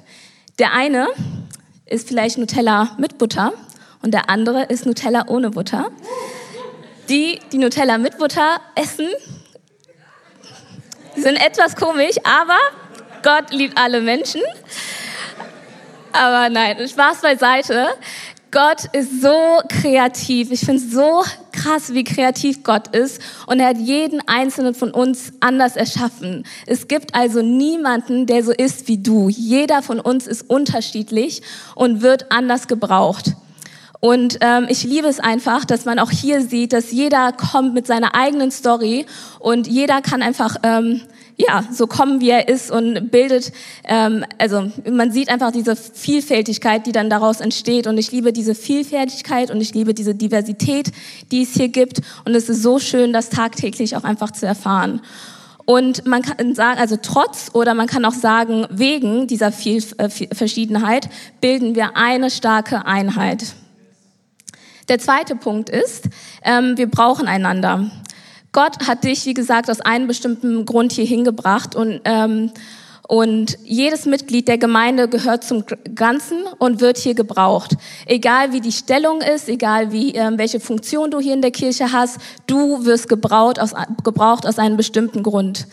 Der 0.59 0.73
eine 0.73 1.07
ist 1.85 2.09
vielleicht 2.09 2.37
Nutella 2.37 2.95
mit 2.97 3.17
Butter 3.17 3.53
und 4.01 4.13
der 4.13 4.29
andere 4.29 4.65
ist 4.65 4.85
Nutella 4.85 5.25
ohne 5.29 5.51
Butter. 5.51 5.89
Die, 7.07 7.39
die 7.51 7.57
Nutella 7.57 7.97
mit 7.97 8.17
Butter 8.17 8.59
essen, 8.75 9.07
sind 11.15 11.35
etwas 11.37 11.75
komisch, 11.75 12.15
aber 12.23 12.57
Gott 13.23 13.51
liebt 13.51 13.77
alle 13.77 14.01
Menschen. 14.01 14.41
Aber 16.11 16.49
nein, 16.49 16.87
Spaß 16.87 17.21
beiseite. 17.21 17.87
Gott 18.51 18.85
ist 18.93 19.21
so 19.21 19.61
kreativ. 19.67 20.51
Ich 20.51 20.59
finde 20.59 20.83
es 20.83 20.91
so 20.91 21.23
krass, 21.51 21.93
wie 21.93 22.03
kreativ 22.03 22.63
Gott 22.63 22.95
ist. 22.95 23.19
Und 23.47 23.59
er 23.59 23.69
hat 23.69 23.77
jeden 23.77 24.21
einzelnen 24.27 24.75
von 24.75 24.91
uns 24.91 25.33
anders 25.39 25.75
erschaffen. 25.75 26.45
Es 26.67 26.87
gibt 26.87 27.15
also 27.15 27.41
niemanden, 27.41 28.27
der 28.27 28.43
so 28.43 28.51
ist 28.51 28.87
wie 28.87 28.99
du. 28.99 29.27
Jeder 29.29 29.81
von 29.81 29.99
uns 29.99 30.27
ist 30.27 30.49
unterschiedlich 30.49 31.41
und 31.73 32.03
wird 32.03 32.31
anders 32.31 32.67
gebraucht. 32.67 33.33
Und 33.99 34.39
ähm, 34.41 34.67
ich 34.67 34.83
liebe 34.83 35.07
es 35.07 35.21
einfach, 35.21 35.63
dass 35.63 35.85
man 35.85 35.97
auch 35.97 36.11
hier 36.11 36.41
sieht, 36.41 36.73
dass 36.73 36.91
jeder 36.91 37.31
kommt 37.31 37.73
mit 37.73 37.87
seiner 37.87 38.13
eigenen 38.13 38.51
Story 38.51 39.05
und 39.39 39.65
jeder 39.65 40.01
kann 40.01 40.21
einfach 40.21 40.57
ähm, 40.61 41.01
ja, 41.37 41.63
so 41.71 41.87
kommen, 41.87 42.21
wie 42.21 42.29
er 42.29 42.47
ist 42.47 42.71
und 42.71 43.11
bildet, 43.11 43.51
ähm, 43.85 44.25
also 44.37 44.71
man 44.89 45.11
sieht 45.11 45.29
einfach 45.29 45.51
diese 45.51 45.75
Vielfältigkeit, 45.75 46.85
die 46.85 46.91
dann 46.91 47.09
daraus 47.09 47.41
entsteht 47.41 47.87
und 47.87 47.97
ich 47.97 48.11
liebe 48.11 48.33
diese 48.33 48.55
Vielfältigkeit 48.55 49.49
und 49.49 49.59
ich 49.61 49.73
liebe 49.73 49.93
diese 49.93 50.15
Diversität, 50.15 50.91
die 51.31 51.43
es 51.43 51.53
hier 51.53 51.69
gibt 51.69 52.01
und 52.25 52.35
es 52.35 52.49
ist 52.49 52.61
so 52.61 52.79
schön, 52.79 53.13
das 53.13 53.29
tagtäglich 53.29 53.95
auch 53.95 54.03
einfach 54.03 54.31
zu 54.31 54.45
erfahren. 54.45 55.01
Und 55.65 56.05
man 56.05 56.21
kann 56.21 56.55
sagen, 56.55 56.79
also 56.79 56.97
trotz 57.01 57.51
oder 57.53 57.73
man 57.73 57.87
kann 57.87 58.03
auch 58.03 58.13
sagen, 58.13 58.67
wegen 58.69 59.27
dieser 59.27 59.51
Viel 59.51 59.83
äh, 59.97 60.09
Verschiedenheit 60.09 61.09
bilden 61.39 61.75
wir 61.75 61.95
eine 61.95 62.29
starke 62.29 62.85
Einheit. 62.85 63.55
Der 64.89 64.99
zweite 64.99 65.37
Punkt 65.37 65.69
ist, 65.69 66.09
ähm, 66.43 66.77
wir 66.77 66.87
brauchen 66.87 67.27
einander. 67.27 67.89
Gott 68.53 68.87
hat 68.87 69.03
dich, 69.03 69.25
wie 69.25 69.33
gesagt, 69.33 69.69
aus 69.69 69.81
einem 69.81 70.07
bestimmten 70.07 70.65
Grund 70.65 70.91
hier 70.93 71.05
hingebracht 71.05 71.75
und, 71.75 72.01
ähm, 72.05 72.51
und 73.07 73.57
jedes 73.63 74.05
Mitglied 74.05 74.47
der 74.47 74.59
Gemeinde 74.59 75.09
gehört 75.09 75.43
zum 75.43 75.65
Ganzen 75.95 76.43
und 76.59 76.79
wird 76.79 76.97
hier 76.99 77.15
gebraucht. 77.15 77.71
Egal 78.05 78.53
wie 78.53 78.61
die 78.61 78.71
Stellung 78.71 79.21
ist, 79.21 79.49
egal 79.49 79.91
wie, 79.91 80.13
ähm, 80.13 80.37
welche 80.37 80.59
Funktion 80.59 81.09
du 81.09 81.19
hier 81.19 81.33
in 81.33 81.41
der 81.41 81.51
Kirche 81.51 81.91
hast, 81.91 82.19
du 82.45 82.85
wirst 82.85 83.09
gebraucht 83.09 83.59
aus, 83.59 83.73
gebraucht 84.03 84.45
aus 84.45 84.59
einem 84.59 84.77
bestimmten 84.77 85.23
Grund. 85.23 85.67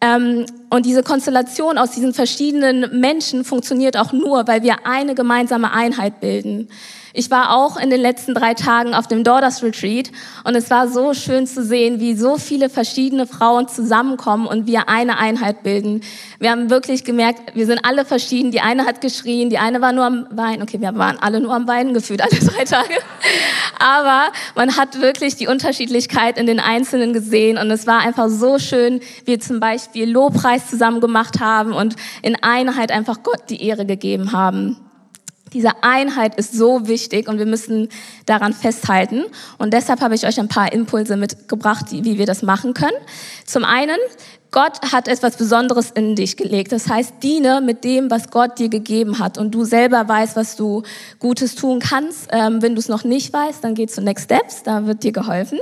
Ähm, 0.00 0.46
und 0.70 0.86
diese 0.86 1.02
Konstellation 1.02 1.78
aus 1.78 1.92
diesen 1.92 2.14
verschiedenen 2.14 2.98
Menschen 2.98 3.44
funktioniert 3.44 3.96
auch 3.96 4.12
nur, 4.12 4.48
weil 4.48 4.62
wir 4.62 4.86
eine 4.86 5.14
gemeinsame 5.14 5.70
Einheit 5.70 6.20
bilden. 6.20 6.68
Ich 7.18 7.30
war 7.30 7.56
auch 7.56 7.78
in 7.78 7.88
den 7.88 8.02
letzten 8.02 8.34
drei 8.34 8.52
Tagen 8.52 8.92
auf 8.92 9.06
dem 9.08 9.24
Daughters 9.24 9.62
Retreat 9.62 10.10
und 10.44 10.54
es 10.54 10.68
war 10.68 10.86
so 10.86 11.14
schön 11.14 11.46
zu 11.46 11.64
sehen, 11.64 11.98
wie 11.98 12.14
so 12.14 12.36
viele 12.36 12.68
verschiedene 12.68 13.26
Frauen 13.26 13.68
zusammenkommen 13.68 14.46
und 14.46 14.66
wir 14.66 14.90
eine 14.90 15.16
Einheit 15.16 15.62
bilden. 15.62 16.02
Wir 16.40 16.50
haben 16.50 16.68
wirklich 16.68 17.04
gemerkt, 17.04 17.54
wir 17.54 17.64
sind 17.64 17.86
alle 17.86 18.04
verschieden. 18.04 18.50
Die 18.50 18.60
eine 18.60 18.84
hat 18.84 19.00
geschrien, 19.00 19.48
die 19.48 19.56
eine 19.56 19.80
war 19.80 19.92
nur 19.92 20.04
am 20.04 20.26
Weinen. 20.30 20.62
Okay, 20.62 20.78
wir 20.78 20.94
waren 20.94 21.16
alle 21.18 21.40
nur 21.40 21.54
am 21.54 21.66
Weinen 21.66 21.94
gefühlt, 21.94 22.20
alle 22.20 22.38
drei 22.38 22.64
Tage. 22.64 22.98
Aber 23.78 24.24
man 24.54 24.76
hat 24.76 25.00
wirklich 25.00 25.36
die 25.36 25.46
Unterschiedlichkeit 25.46 26.36
in 26.36 26.44
den 26.44 26.60
Einzelnen 26.60 27.14
gesehen 27.14 27.56
und 27.56 27.70
es 27.70 27.86
war 27.86 28.00
einfach 28.00 28.28
so 28.28 28.58
schön, 28.58 29.00
wie 29.24 29.36
wir 29.36 29.40
zum 29.40 29.60
Beispiel 29.60 30.10
Lobpreis 30.10 30.68
zusammen 30.68 31.00
gemacht 31.00 31.40
haben 31.40 31.72
und 31.72 31.96
in 32.20 32.36
Einheit 32.42 32.90
einfach 32.90 33.22
Gott 33.22 33.48
die 33.48 33.62
Ehre 33.62 33.86
gegeben 33.86 34.32
haben. 34.32 34.85
Diese 35.56 35.82
Einheit 35.82 36.34
ist 36.34 36.52
so 36.52 36.86
wichtig 36.86 37.28
und 37.30 37.38
wir 37.38 37.46
müssen 37.46 37.88
daran 38.26 38.52
festhalten. 38.52 39.24
Und 39.56 39.72
deshalb 39.72 40.02
habe 40.02 40.14
ich 40.14 40.26
euch 40.26 40.38
ein 40.38 40.48
paar 40.48 40.70
Impulse 40.70 41.16
mitgebracht, 41.16 41.86
wie 41.92 42.18
wir 42.18 42.26
das 42.26 42.42
machen 42.42 42.74
können. 42.74 42.98
Zum 43.46 43.64
einen, 43.64 43.96
Gott 44.50 44.92
hat 44.92 45.08
etwas 45.08 45.38
Besonderes 45.38 45.92
in 45.92 46.14
dich 46.14 46.36
gelegt. 46.36 46.72
Das 46.72 46.90
heißt, 46.90 47.14
diene 47.22 47.62
mit 47.62 47.84
dem, 47.84 48.10
was 48.10 48.30
Gott 48.30 48.58
dir 48.58 48.68
gegeben 48.68 49.18
hat. 49.18 49.38
Und 49.38 49.54
du 49.54 49.64
selber 49.64 50.06
weißt, 50.06 50.36
was 50.36 50.56
du 50.56 50.82
Gutes 51.20 51.54
tun 51.54 51.78
kannst. 51.80 52.28
Ähm, 52.32 52.60
wenn 52.60 52.74
du 52.74 52.78
es 52.80 52.90
noch 52.90 53.04
nicht 53.04 53.32
weißt, 53.32 53.64
dann 53.64 53.74
geh 53.74 53.86
zu 53.86 54.02
Next 54.02 54.24
Steps, 54.24 54.62
da 54.62 54.84
wird 54.84 55.04
dir 55.04 55.12
geholfen. 55.12 55.58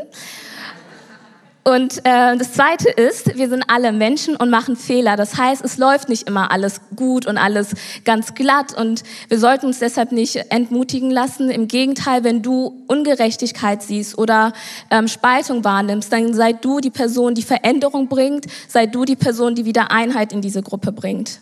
Und 1.67 2.05
äh, 2.05 2.37
das 2.37 2.53
Zweite 2.53 2.91
ist, 2.91 3.39
wir 3.39 3.49
sind 3.49 3.65
alle 3.69 3.91
Menschen 3.91 4.37
und 4.37 4.51
machen 4.51 4.77
Fehler. 4.77 5.17
Das 5.17 5.39
heißt, 5.39 5.65
es 5.65 5.79
läuft 5.79 6.11
nicht 6.11 6.29
immer 6.29 6.53
alles 6.53 6.83
gut 6.95 7.27
und 7.27 7.39
alles 7.39 7.75
ganz 8.05 8.35
glatt. 8.35 8.77
Und 8.77 9.03
wir 9.29 9.39
sollten 9.39 9.67
uns 9.67 9.79
deshalb 9.79 10.13
nicht 10.13 10.37
entmutigen 10.51 11.11
lassen. 11.11 11.49
Im 11.49 11.67
Gegenteil, 11.67 12.23
wenn 12.23 12.43
du 12.43 12.85
Ungerechtigkeit 12.87 13.83
siehst 13.83 14.19
oder 14.19 14.53
ähm, 14.91 15.09
Spaltung 15.09 15.65
wahrnimmst, 15.65 16.13
dann 16.13 16.35
sei 16.35 16.53
du 16.53 16.81
die 16.81 16.91
Person, 16.91 17.35
die 17.35 17.43
Veränderung 17.43 18.09
bringt. 18.09 18.45
Sei 18.69 18.85
du 18.85 19.07
die 19.07 19.17
Person, 19.17 19.55
die 19.55 19.65
wieder 19.65 19.91
Einheit 19.91 20.35
in 20.35 20.43
diese 20.43 20.63
Gruppe 20.63 20.93
bringt. 20.93 21.41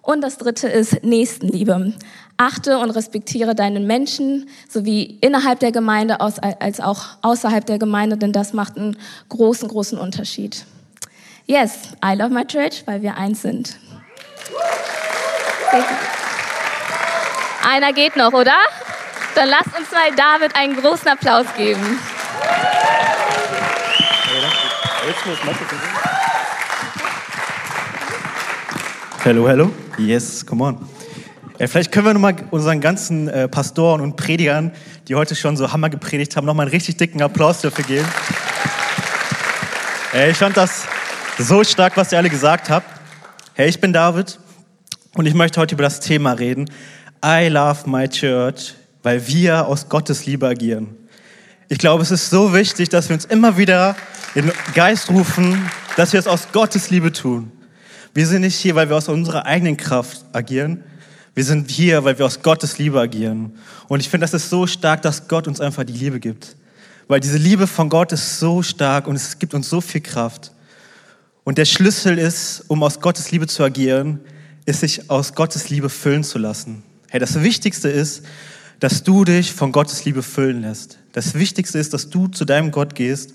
Und 0.00 0.20
das 0.20 0.38
Dritte 0.38 0.68
ist 0.68 1.02
Nächstenliebe. 1.02 1.92
Achte 2.38 2.78
und 2.78 2.90
respektiere 2.90 3.54
deinen 3.54 3.86
Menschen, 3.86 4.48
sowie 4.68 5.18
innerhalb 5.20 5.60
der 5.60 5.72
Gemeinde 5.72 6.20
als 6.20 6.80
auch 6.80 7.04
außerhalb 7.22 7.64
der 7.64 7.78
Gemeinde, 7.78 8.16
denn 8.18 8.32
das 8.32 8.52
macht 8.52 8.76
einen 8.76 8.98
großen, 9.30 9.68
großen 9.68 9.98
Unterschied. 9.98 10.64
Yes, 11.46 11.90
I 12.04 12.14
love 12.14 12.30
my 12.30 12.44
church, 12.44 12.82
weil 12.86 13.00
wir 13.02 13.16
eins 13.16 13.42
sind. 13.42 13.76
Einer 17.64 17.92
geht 17.92 18.16
noch, 18.16 18.32
oder? 18.32 18.56
Dann 19.34 19.48
lasst 19.48 19.76
uns 19.78 19.90
mal 19.90 20.14
David 20.16 20.54
einen 20.56 20.76
großen 20.76 21.08
Applaus 21.08 21.46
geben. 21.56 21.98
Hello, 29.22 29.48
hello. 29.48 29.70
Yes, 29.98 30.44
come 30.44 30.64
on. 30.64 30.95
Ja, 31.58 31.66
vielleicht 31.68 31.90
können 31.90 32.04
wir 32.04 32.12
nochmal 32.12 32.36
unseren 32.50 32.82
ganzen 32.82 33.28
äh, 33.28 33.48
Pastoren 33.48 34.02
und 34.02 34.16
Predigern, 34.16 34.72
die 35.08 35.14
heute 35.14 35.34
schon 35.34 35.56
so 35.56 35.72
Hammer 35.72 35.88
gepredigt 35.88 36.36
haben, 36.36 36.44
nochmal 36.44 36.66
einen 36.66 36.70
richtig 36.70 36.98
dicken 36.98 37.22
Applaus 37.22 37.62
dafür 37.62 37.84
geben. 37.84 38.06
Hey, 40.12 40.32
ich 40.32 40.36
fand 40.36 40.54
das 40.54 40.82
so 41.38 41.64
stark, 41.64 41.96
was 41.96 42.12
ihr 42.12 42.18
alle 42.18 42.28
gesagt 42.28 42.68
habt. 42.68 42.86
Hey, 43.54 43.70
ich 43.70 43.80
bin 43.80 43.94
David 43.94 44.38
und 45.14 45.24
ich 45.24 45.32
möchte 45.32 45.58
heute 45.58 45.76
über 45.76 45.84
das 45.84 46.00
Thema 46.00 46.32
reden. 46.32 46.70
I 47.24 47.48
love 47.48 47.88
my 47.88 48.06
church, 48.06 48.74
weil 49.02 49.26
wir 49.26 49.66
aus 49.66 49.88
Gottes 49.88 50.26
Liebe 50.26 50.46
agieren. 50.46 50.94
Ich 51.70 51.78
glaube, 51.78 52.02
es 52.02 52.10
ist 52.10 52.28
so 52.28 52.52
wichtig, 52.52 52.90
dass 52.90 53.08
wir 53.08 53.14
uns 53.14 53.24
immer 53.24 53.56
wieder 53.56 53.96
in 54.34 54.52
Geist 54.74 55.08
rufen, 55.08 55.70
dass 55.96 56.12
wir 56.12 56.20
es 56.20 56.26
aus 56.26 56.48
Gottes 56.52 56.90
Liebe 56.90 57.12
tun. 57.12 57.50
Wir 58.12 58.26
sind 58.26 58.42
nicht 58.42 58.56
hier, 58.56 58.74
weil 58.74 58.90
wir 58.90 58.96
aus 58.96 59.08
unserer 59.08 59.46
eigenen 59.46 59.78
Kraft 59.78 60.22
agieren, 60.34 60.84
wir 61.36 61.44
sind 61.44 61.70
hier, 61.70 62.02
weil 62.02 62.18
wir 62.18 62.24
aus 62.24 62.40
Gottes 62.40 62.78
Liebe 62.78 62.98
agieren. 62.98 63.52
Und 63.88 64.00
ich 64.00 64.08
finde, 64.08 64.24
das 64.24 64.32
ist 64.32 64.48
so 64.48 64.66
stark, 64.66 65.02
dass 65.02 65.28
Gott 65.28 65.46
uns 65.46 65.60
einfach 65.60 65.84
die 65.84 65.92
Liebe 65.92 66.18
gibt. 66.18 66.56
Weil 67.08 67.20
diese 67.20 67.36
Liebe 67.36 67.66
von 67.66 67.90
Gott 67.90 68.10
ist 68.12 68.40
so 68.40 68.62
stark 68.62 69.06
und 69.06 69.16
es 69.16 69.38
gibt 69.38 69.52
uns 69.52 69.68
so 69.68 69.82
viel 69.82 70.00
Kraft. 70.00 70.52
Und 71.44 71.58
der 71.58 71.66
Schlüssel 71.66 72.16
ist, 72.16 72.64
um 72.68 72.82
aus 72.82 73.00
Gottes 73.00 73.32
Liebe 73.32 73.46
zu 73.46 73.62
agieren, 73.62 74.20
ist 74.64 74.80
sich 74.80 75.10
aus 75.10 75.34
Gottes 75.34 75.68
Liebe 75.68 75.90
füllen 75.90 76.24
zu 76.24 76.38
lassen. 76.38 76.82
Hey, 77.10 77.20
das 77.20 77.38
Wichtigste 77.42 77.90
ist, 77.90 78.22
dass 78.80 79.02
du 79.02 79.24
dich 79.24 79.52
von 79.52 79.72
Gottes 79.72 80.06
Liebe 80.06 80.22
füllen 80.22 80.62
lässt. 80.62 80.98
Das 81.12 81.34
Wichtigste 81.34 81.78
ist, 81.78 81.92
dass 81.92 82.08
du 82.08 82.28
zu 82.28 82.46
deinem 82.46 82.70
Gott 82.70 82.94
gehst 82.94 83.34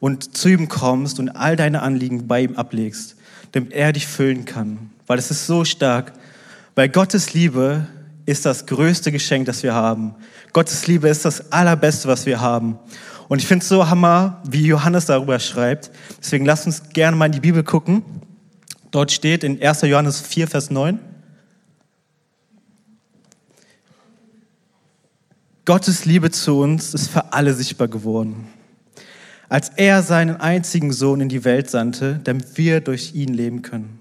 und 0.00 0.36
zu 0.36 0.50
ihm 0.50 0.68
kommst 0.68 1.18
und 1.18 1.30
all 1.30 1.56
deine 1.56 1.80
Anliegen 1.80 2.28
bei 2.28 2.42
ihm 2.42 2.56
ablegst, 2.56 3.16
damit 3.52 3.72
er 3.72 3.94
dich 3.94 4.06
füllen 4.06 4.44
kann. 4.44 4.90
Weil 5.06 5.18
es 5.18 5.30
ist 5.30 5.46
so 5.46 5.64
stark, 5.64 6.12
weil 6.78 6.90
Gottes 6.90 7.34
Liebe 7.34 7.88
ist 8.24 8.46
das 8.46 8.66
größte 8.66 9.10
Geschenk, 9.10 9.46
das 9.46 9.64
wir 9.64 9.74
haben. 9.74 10.14
Gottes 10.52 10.86
Liebe 10.86 11.08
ist 11.08 11.24
das 11.24 11.50
allerbeste, 11.50 12.06
was 12.06 12.24
wir 12.24 12.40
haben. 12.40 12.78
Und 13.26 13.40
ich 13.40 13.48
finde 13.48 13.64
es 13.64 13.68
so 13.68 13.90
hammer, 13.90 14.40
wie 14.48 14.64
Johannes 14.64 15.06
darüber 15.06 15.40
schreibt. 15.40 15.90
Deswegen 16.20 16.44
lasst 16.44 16.66
uns 16.66 16.90
gerne 16.90 17.16
mal 17.16 17.26
in 17.26 17.32
die 17.32 17.40
Bibel 17.40 17.64
gucken. 17.64 18.04
Dort 18.92 19.10
steht 19.10 19.42
in 19.42 19.60
1. 19.60 19.82
Johannes 19.82 20.20
4, 20.20 20.46
Vers 20.46 20.70
9. 20.70 21.00
Gottes 25.64 26.04
Liebe 26.04 26.30
zu 26.30 26.60
uns 26.60 26.94
ist 26.94 27.10
für 27.10 27.32
alle 27.32 27.54
sichtbar 27.54 27.88
geworden. 27.88 28.46
Als 29.48 29.70
er 29.70 30.04
seinen 30.04 30.36
einzigen 30.36 30.92
Sohn 30.92 31.22
in 31.22 31.28
die 31.28 31.44
Welt 31.44 31.70
sandte, 31.70 32.20
damit 32.22 32.56
wir 32.56 32.80
durch 32.80 33.16
ihn 33.16 33.34
leben 33.34 33.62
können. 33.62 33.98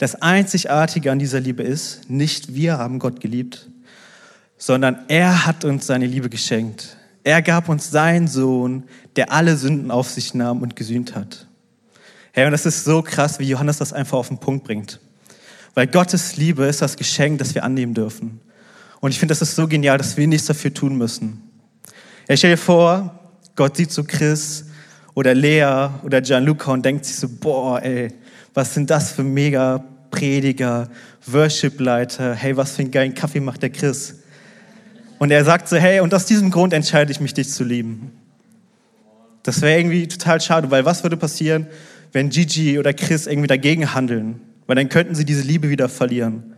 Das 0.00 0.14
Einzigartige 0.14 1.12
an 1.12 1.18
dieser 1.18 1.40
Liebe 1.40 1.62
ist, 1.62 2.08
nicht 2.08 2.54
wir 2.54 2.78
haben 2.78 2.98
Gott 2.98 3.20
geliebt, 3.20 3.68
sondern 4.56 5.04
er 5.08 5.44
hat 5.44 5.66
uns 5.66 5.86
seine 5.86 6.06
Liebe 6.06 6.30
geschenkt. 6.30 6.96
Er 7.22 7.42
gab 7.42 7.68
uns 7.68 7.90
seinen 7.90 8.26
Sohn, 8.26 8.84
der 9.16 9.30
alle 9.30 9.58
Sünden 9.58 9.90
auf 9.90 10.08
sich 10.08 10.32
nahm 10.32 10.62
und 10.62 10.74
gesühnt 10.74 11.14
hat. 11.14 11.46
Hey, 12.32 12.46
und 12.46 12.52
das 12.52 12.64
ist 12.64 12.84
so 12.84 13.02
krass, 13.02 13.40
wie 13.40 13.44
Johannes 13.44 13.76
das 13.76 13.92
einfach 13.92 14.16
auf 14.16 14.28
den 14.28 14.38
Punkt 14.38 14.64
bringt. 14.64 15.00
Weil 15.74 15.86
Gottes 15.86 16.38
Liebe 16.38 16.64
ist 16.64 16.80
das 16.80 16.96
Geschenk, 16.96 17.38
das 17.38 17.54
wir 17.54 17.62
annehmen 17.62 17.92
dürfen. 17.92 18.40
Und 19.00 19.10
ich 19.10 19.18
finde, 19.18 19.32
das 19.32 19.42
ist 19.42 19.54
so 19.54 19.68
genial, 19.68 19.98
dass 19.98 20.16
wir 20.16 20.26
nichts 20.26 20.46
dafür 20.46 20.72
tun 20.72 20.96
müssen. 20.96 21.42
Ja, 22.26 22.38
stell 22.38 22.52
dir 22.52 22.56
vor, 22.56 23.20
Gott 23.54 23.76
sieht 23.76 23.92
so 23.92 24.02
Chris 24.02 24.64
oder 25.12 25.34
Lea 25.34 25.90
oder 26.04 26.22
Gianluca 26.22 26.72
und 26.72 26.86
denkt 26.86 27.04
sich 27.04 27.16
so, 27.16 27.28
boah, 27.28 27.82
ey, 27.82 28.14
was 28.54 28.74
sind 28.74 28.88
das 28.88 29.12
für 29.12 29.22
mega 29.22 29.84
Prediger, 30.10 30.88
Worship-Leiter, 31.26 32.34
hey, 32.34 32.56
was 32.56 32.72
für 32.72 32.82
einen 32.82 32.90
geilen 32.90 33.14
Kaffee 33.14 33.40
macht 33.40 33.62
der 33.62 33.70
Chris? 33.70 34.16
Und 35.18 35.30
er 35.30 35.44
sagt 35.44 35.68
so, 35.68 35.76
hey, 35.76 36.00
und 36.00 36.14
aus 36.14 36.26
diesem 36.26 36.50
Grund 36.50 36.72
entscheide 36.72 37.12
ich 37.12 37.20
mich, 37.20 37.34
dich 37.34 37.50
zu 37.50 37.62
lieben. 37.62 38.12
Das 39.42 39.60
wäre 39.62 39.78
irgendwie 39.78 40.08
total 40.08 40.40
schade, 40.40 40.70
weil 40.70 40.84
was 40.84 41.02
würde 41.02 41.16
passieren, 41.16 41.66
wenn 42.12 42.30
Gigi 42.30 42.78
oder 42.78 42.92
Chris 42.92 43.26
irgendwie 43.26 43.48
dagegen 43.48 43.94
handeln? 43.94 44.40
Weil 44.66 44.76
dann 44.76 44.88
könnten 44.88 45.14
sie 45.14 45.24
diese 45.24 45.42
Liebe 45.42 45.70
wieder 45.70 45.88
verlieren. 45.88 46.54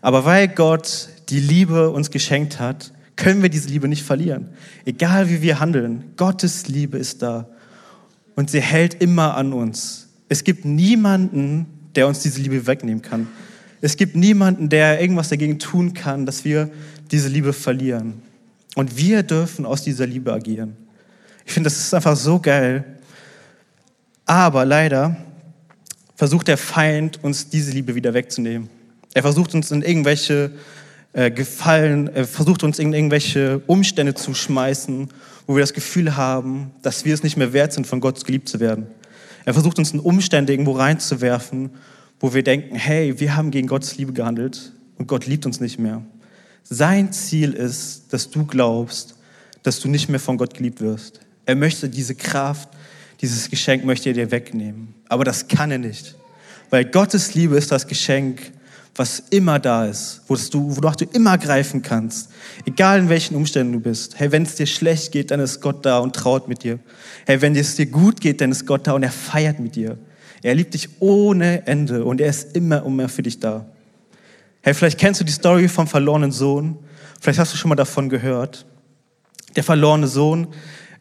Aber 0.00 0.24
weil 0.24 0.48
Gott 0.48 1.08
die 1.28 1.40
Liebe 1.40 1.90
uns 1.90 2.10
geschenkt 2.10 2.60
hat, 2.60 2.92
können 3.16 3.42
wir 3.42 3.48
diese 3.48 3.68
Liebe 3.68 3.88
nicht 3.88 4.02
verlieren. 4.02 4.48
Egal 4.84 5.30
wie 5.30 5.42
wir 5.42 5.60
handeln, 5.60 6.04
Gottes 6.16 6.68
Liebe 6.68 6.98
ist 6.98 7.22
da. 7.22 7.48
Und 8.34 8.50
sie 8.50 8.60
hält 8.60 8.94
immer 8.94 9.36
an 9.36 9.52
uns. 9.52 10.08
Es 10.28 10.44
gibt 10.44 10.64
niemanden, 10.64 11.66
der 11.94 12.06
uns 12.06 12.20
diese 12.20 12.40
Liebe 12.40 12.66
wegnehmen 12.66 13.02
kann. 13.02 13.28
Es 13.80 13.96
gibt 13.96 14.14
niemanden, 14.14 14.68
der 14.68 15.00
irgendwas 15.00 15.28
dagegen 15.28 15.58
tun 15.58 15.92
kann, 15.92 16.24
dass 16.24 16.44
wir 16.44 16.70
diese 17.10 17.28
Liebe 17.28 17.52
verlieren. 17.52 18.22
Und 18.74 18.96
wir 18.96 19.22
dürfen 19.22 19.66
aus 19.66 19.82
dieser 19.82 20.06
Liebe 20.06 20.32
agieren. 20.32 20.76
Ich 21.44 21.52
finde, 21.52 21.68
das 21.68 21.78
ist 21.78 21.92
einfach 21.92 22.16
so 22.16 22.38
geil. 22.38 22.84
Aber 24.24 24.64
leider 24.64 25.16
versucht 26.14 26.48
der 26.48 26.56
Feind, 26.56 27.22
uns 27.24 27.48
diese 27.48 27.72
Liebe 27.72 27.94
wieder 27.94 28.14
wegzunehmen. 28.14 28.68
Er 29.14 29.22
versucht 29.22 29.54
uns 29.54 29.70
in 29.70 29.82
irgendwelche 29.82 30.52
äh, 31.12 31.30
Gefallen, 31.30 32.08
er 32.14 32.24
versucht 32.26 32.62
uns 32.62 32.78
in 32.78 32.92
irgendwelche 32.92 33.60
Umstände 33.66 34.14
zu 34.14 34.32
schmeißen, 34.32 35.08
wo 35.46 35.56
wir 35.56 35.60
das 35.60 35.74
Gefühl 35.74 36.16
haben, 36.16 36.70
dass 36.82 37.04
wir 37.04 37.12
es 37.12 37.22
nicht 37.22 37.36
mehr 37.36 37.52
wert 37.52 37.72
sind, 37.72 37.86
von 37.86 38.00
Gott 38.00 38.24
geliebt 38.24 38.48
zu 38.48 38.60
werden. 38.60 38.86
Er 39.44 39.54
versucht 39.54 39.78
uns 39.78 39.92
in 39.92 40.00
Umstände 40.00 40.52
irgendwo 40.52 40.72
reinzuwerfen, 40.72 41.70
wo 42.20 42.34
wir 42.34 42.42
denken, 42.42 42.76
hey, 42.76 43.18
wir 43.18 43.36
haben 43.36 43.50
gegen 43.50 43.66
Gottes 43.66 43.96
Liebe 43.96 44.12
gehandelt 44.12 44.72
und 44.98 45.08
Gott 45.08 45.26
liebt 45.26 45.46
uns 45.46 45.60
nicht 45.60 45.78
mehr. 45.78 46.02
Sein 46.62 47.12
Ziel 47.12 47.52
ist, 47.52 48.12
dass 48.12 48.30
du 48.30 48.46
glaubst, 48.46 49.16
dass 49.62 49.80
du 49.80 49.88
nicht 49.88 50.08
mehr 50.08 50.20
von 50.20 50.38
Gott 50.38 50.54
geliebt 50.54 50.80
wirst. 50.80 51.20
Er 51.44 51.56
möchte 51.56 51.88
diese 51.88 52.14
Kraft, 52.14 52.68
dieses 53.20 53.50
Geschenk 53.50 53.84
möchte 53.84 54.10
er 54.10 54.14
dir 54.14 54.30
wegnehmen. 54.30 54.94
Aber 55.08 55.24
das 55.24 55.48
kann 55.48 55.70
er 55.70 55.78
nicht. 55.78 56.16
Weil 56.70 56.84
Gottes 56.84 57.34
Liebe 57.34 57.56
ist 57.56 57.70
das 57.72 57.86
Geschenk, 57.86 58.52
was 58.94 59.20
immer 59.30 59.58
da 59.58 59.86
ist, 59.86 60.20
wo 60.26 60.36
du, 60.36 60.76
wodurch 60.76 60.96
du 60.96 61.06
immer 61.06 61.38
greifen 61.38 61.80
kannst, 61.80 62.30
egal 62.66 62.98
in 62.98 63.08
welchen 63.08 63.36
Umständen 63.36 63.72
du 63.72 63.80
bist. 63.80 64.18
Hey, 64.18 64.30
wenn 64.32 64.42
es 64.42 64.56
dir 64.56 64.66
schlecht 64.66 65.12
geht, 65.12 65.30
dann 65.30 65.40
ist 65.40 65.60
Gott 65.60 65.86
da 65.86 65.98
und 65.98 66.14
traut 66.14 66.46
mit 66.46 66.62
dir. 66.62 66.78
Hey, 67.26 67.40
wenn 67.40 67.56
es 67.56 67.76
dir 67.76 67.86
gut 67.86 68.20
geht, 68.20 68.40
dann 68.40 68.50
ist 68.50 68.66
Gott 68.66 68.86
da 68.86 68.92
und 68.92 69.02
er 69.02 69.10
feiert 69.10 69.60
mit 69.60 69.76
dir. 69.76 69.96
Er 70.42 70.54
liebt 70.54 70.74
dich 70.74 70.88
ohne 71.00 71.66
Ende 71.66 72.04
und 72.04 72.20
er 72.20 72.28
ist 72.28 72.54
immer 72.54 72.84
und 72.84 72.96
mehr 72.96 73.08
für 73.08 73.22
dich 73.22 73.40
da. 73.40 73.64
Hey, 74.60 74.74
vielleicht 74.74 74.98
kennst 74.98 75.20
du 75.20 75.24
die 75.24 75.32
Story 75.32 75.68
vom 75.68 75.86
verlorenen 75.86 76.32
Sohn. 76.32 76.78
Vielleicht 77.20 77.38
hast 77.38 77.52
du 77.54 77.56
schon 77.56 77.70
mal 77.70 77.76
davon 77.76 78.08
gehört. 78.08 78.66
Der 79.56 79.64
verlorene 79.64 80.06
Sohn 80.06 80.48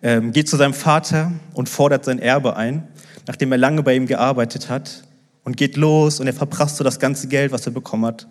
ähm, 0.01 0.31
geht 0.31 0.47
zu 0.47 0.55
seinem 0.55 0.73
Vater 0.73 1.31
und 1.53 1.67
fordert 1.67 2.05
sein 2.05 2.19
Erbe 2.19 2.55
ein, 2.55 2.87
nachdem 3.27 3.51
er 3.51 3.57
lange 3.57 3.83
bei 3.83 3.95
ihm 3.95 4.07
gearbeitet 4.07 4.69
hat 4.69 5.03
und 5.43 5.57
geht 5.57 5.77
los 5.77 6.19
und 6.19 6.27
er 6.27 6.33
verprasst 6.33 6.77
so 6.77 6.83
das 6.83 6.99
ganze 6.99 7.27
Geld, 7.27 7.51
was 7.51 7.65
er 7.65 7.71
bekommen 7.71 8.05
hat. 8.05 8.27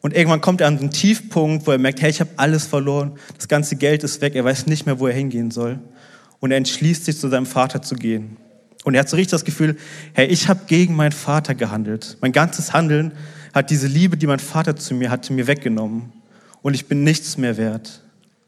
Und 0.00 0.14
irgendwann 0.14 0.40
kommt 0.40 0.60
er 0.60 0.66
an 0.66 0.78
einen 0.78 0.90
Tiefpunkt, 0.90 1.66
wo 1.66 1.70
er 1.70 1.78
merkt, 1.78 2.02
hey, 2.02 2.10
ich 2.10 2.20
habe 2.20 2.30
alles 2.36 2.66
verloren, 2.66 3.12
das 3.36 3.48
ganze 3.48 3.76
Geld 3.76 4.02
ist 4.02 4.20
weg, 4.20 4.34
er 4.34 4.44
weiß 4.44 4.66
nicht 4.66 4.84
mehr, 4.84 4.98
wo 4.98 5.06
er 5.06 5.14
hingehen 5.14 5.50
soll. 5.50 5.78
Und 6.40 6.50
er 6.50 6.56
entschließt 6.56 7.04
sich, 7.04 7.18
zu 7.18 7.28
seinem 7.28 7.46
Vater 7.46 7.82
zu 7.82 7.94
gehen. 7.94 8.36
Und 8.84 8.94
er 8.94 9.00
hat 9.00 9.08
so 9.08 9.16
richtig 9.16 9.30
das 9.30 9.44
Gefühl, 9.44 9.76
hey, 10.12 10.26
ich 10.26 10.48
habe 10.48 10.62
gegen 10.66 10.96
meinen 10.96 11.12
Vater 11.12 11.54
gehandelt. 11.54 12.18
Mein 12.20 12.32
ganzes 12.32 12.72
Handeln 12.72 13.12
hat 13.54 13.70
diese 13.70 13.86
Liebe, 13.86 14.16
die 14.16 14.26
mein 14.26 14.40
Vater 14.40 14.74
zu 14.74 14.94
mir 14.94 15.08
hatte, 15.08 15.32
mir 15.32 15.46
weggenommen. 15.46 16.12
Und 16.62 16.74
ich 16.74 16.86
bin 16.86 17.04
nichts 17.04 17.38
mehr 17.38 17.56
wert. 17.56 18.02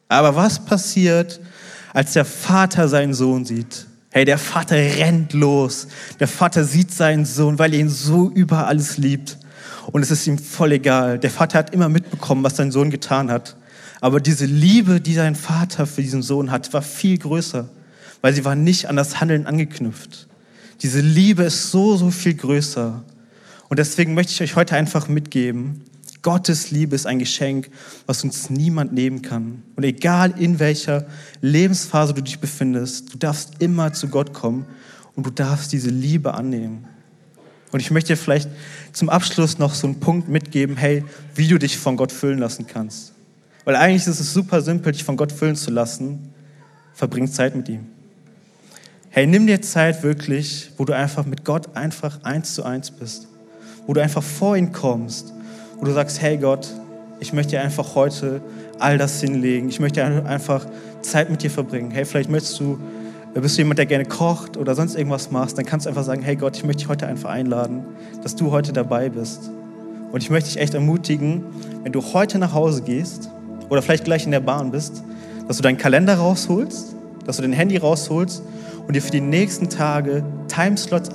Aber 0.08 0.34
was 0.34 0.64
passiert, 0.64 1.40
als 1.92 2.14
der 2.14 2.24
Vater 2.24 2.88
seinen 2.88 3.14
Sohn 3.14 3.44
sieht? 3.44 3.86
Hey, 4.14 4.24
der 4.24 4.38
Vater 4.38 4.76
rennt 4.76 5.34
los. 5.34 5.88
Der 6.18 6.28
Vater 6.28 6.64
sieht 6.64 6.90
seinen 6.90 7.26
Sohn, 7.26 7.58
weil 7.58 7.74
er 7.74 7.80
ihn 7.80 7.90
so 7.90 8.30
über 8.30 8.66
alles 8.66 8.96
liebt. 8.96 9.38
Und 9.92 10.00
es 10.00 10.10
ist 10.10 10.26
ihm 10.26 10.38
voll 10.38 10.72
egal. 10.72 11.18
Der 11.18 11.30
Vater 11.30 11.58
hat 11.58 11.74
immer 11.74 11.90
mitbekommen, 11.90 12.42
was 12.42 12.56
sein 12.56 12.72
Sohn 12.72 12.90
getan 12.90 13.30
hat. 13.30 13.56
Aber 14.00 14.20
diese 14.20 14.46
Liebe, 14.46 15.00
die 15.02 15.14
sein 15.14 15.34
Vater 15.34 15.86
für 15.86 16.00
diesen 16.00 16.22
Sohn 16.22 16.50
hat, 16.50 16.72
war 16.72 16.80
viel 16.80 17.18
größer 17.18 17.68
weil 18.24 18.32
sie 18.32 18.46
war 18.46 18.54
nicht 18.54 18.88
an 18.88 18.96
das 18.96 19.20
Handeln 19.20 19.46
angeknüpft. 19.46 20.28
Diese 20.80 21.02
Liebe 21.02 21.42
ist 21.42 21.70
so, 21.70 21.94
so 21.98 22.10
viel 22.10 22.32
größer. 22.32 23.04
Und 23.68 23.78
deswegen 23.78 24.14
möchte 24.14 24.32
ich 24.32 24.40
euch 24.40 24.56
heute 24.56 24.76
einfach 24.76 25.08
mitgeben, 25.08 25.82
Gottes 26.24 26.70
Liebe 26.70 26.96
ist 26.96 27.06
ein 27.06 27.18
Geschenk, 27.18 27.70
was 28.06 28.24
uns 28.24 28.48
niemand 28.48 28.94
nehmen 28.94 29.20
kann. 29.20 29.62
Und 29.76 29.84
egal 29.84 30.32
in 30.40 30.58
welcher 30.58 31.04
Lebensphase 31.42 32.14
du 32.14 32.22
dich 32.22 32.40
befindest, 32.40 33.12
du 33.12 33.18
darfst 33.18 33.60
immer 33.60 33.92
zu 33.92 34.08
Gott 34.08 34.32
kommen 34.32 34.64
und 35.14 35.26
du 35.26 35.30
darfst 35.30 35.70
diese 35.70 35.90
Liebe 35.90 36.32
annehmen. 36.32 36.86
Und 37.72 37.80
ich 37.80 37.90
möchte 37.90 38.14
dir 38.14 38.16
vielleicht 38.16 38.48
zum 38.92 39.10
Abschluss 39.10 39.58
noch 39.58 39.74
so 39.74 39.86
einen 39.86 40.00
Punkt 40.00 40.28
mitgeben, 40.28 40.78
hey, 40.78 41.04
wie 41.34 41.46
du 41.46 41.58
dich 41.58 41.76
von 41.76 41.98
Gott 41.98 42.10
füllen 42.10 42.38
lassen 42.38 42.66
kannst. 42.66 43.12
Weil 43.66 43.76
eigentlich 43.76 44.06
ist 44.06 44.18
es 44.18 44.32
super 44.32 44.62
simpel, 44.62 44.92
dich 44.92 45.04
von 45.04 45.18
Gott 45.18 45.30
füllen 45.30 45.56
zu 45.56 45.70
lassen. 45.70 46.32
Verbring 46.94 47.30
Zeit 47.30 47.54
mit 47.54 47.68
ihm. 47.68 47.86
Hey, 49.10 49.26
nimm 49.26 49.46
dir 49.46 49.60
Zeit 49.60 50.02
wirklich, 50.02 50.70
wo 50.78 50.86
du 50.86 50.94
einfach 50.94 51.26
mit 51.26 51.44
Gott 51.44 51.76
einfach 51.76 52.22
eins 52.22 52.54
zu 52.54 52.64
eins 52.64 52.90
bist. 52.90 53.28
Wo 53.86 53.92
du 53.92 54.02
einfach 54.02 54.22
vor 54.22 54.56
ihn 54.56 54.72
kommst. 54.72 55.34
Wo 55.78 55.84
du 55.84 55.92
sagst, 55.92 56.20
hey 56.22 56.36
Gott, 56.36 56.68
ich 57.20 57.32
möchte 57.32 57.52
dir 57.52 57.62
einfach 57.62 57.94
heute 57.94 58.40
all 58.78 58.98
das 58.98 59.20
hinlegen. 59.20 59.68
Ich 59.68 59.80
möchte 59.80 60.04
einfach 60.04 60.66
Zeit 61.02 61.30
mit 61.30 61.42
dir 61.42 61.50
verbringen. 61.50 61.90
Hey, 61.90 62.04
vielleicht 62.04 62.30
möchtest 62.30 62.60
du, 62.60 62.78
bist 63.34 63.56
du 63.56 63.62
jemand, 63.62 63.78
der 63.78 63.86
gerne 63.86 64.04
kocht 64.04 64.56
oder 64.56 64.74
sonst 64.74 64.94
irgendwas 64.94 65.30
machst, 65.30 65.58
dann 65.58 65.64
kannst 65.64 65.86
du 65.86 65.90
einfach 65.90 66.04
sagen, 66.04 66.22
hey 66.22 66.36
Gott, 66.36 66.56
ich 66.56 66.64
möchte 66.64 66.80
dich 66.80 66.88
heute 66.88 67.06
einfach 67.06 67.30
einladen, 67.30 67.84
dass 68.22 68.36
du 68.36 68.50
heute 68.50 68.72
dabei 68.72 69.08
bist. 69.08 69.50
Und 70.12 70.22
ich 70.22 70.30
möchte 70.30 70.50
dich 70.50 70.60
echt 70.60 70.74
ermutigen, 70.74 71.44
wenn 71.82 71.92
du 71.92 72.00
heute 72.00 72.38
nach 72.38 72.52
Hause 72.52 72.82
gehst 72.82 73.28
oder 73.68 73.82
vielleicht 73.82 74.04
gleich 74.04 74.24
in 74.24 74.30
der 74.30 74.40
Bahn 74.40 74.70
bist, 74.70 75.02
dass 75.48 75.56
du 75.56 75.62
deinen 75.62 75.78
Kalender 75.78 76.16
rausholst, 76.16 76.94
dass 77.26 77.36
du 77.36 77.42
dein 77.42 77.52
Handy 77.52 77.76
rausholst 77.76 78.42
und 78.86 78.94
dir 78.94 79.02
für 79.02 79.10
die 79.10 79.20
nächsten 79.20 79.68
Tage 79.68 80.24
Timeslots 80.48 81.10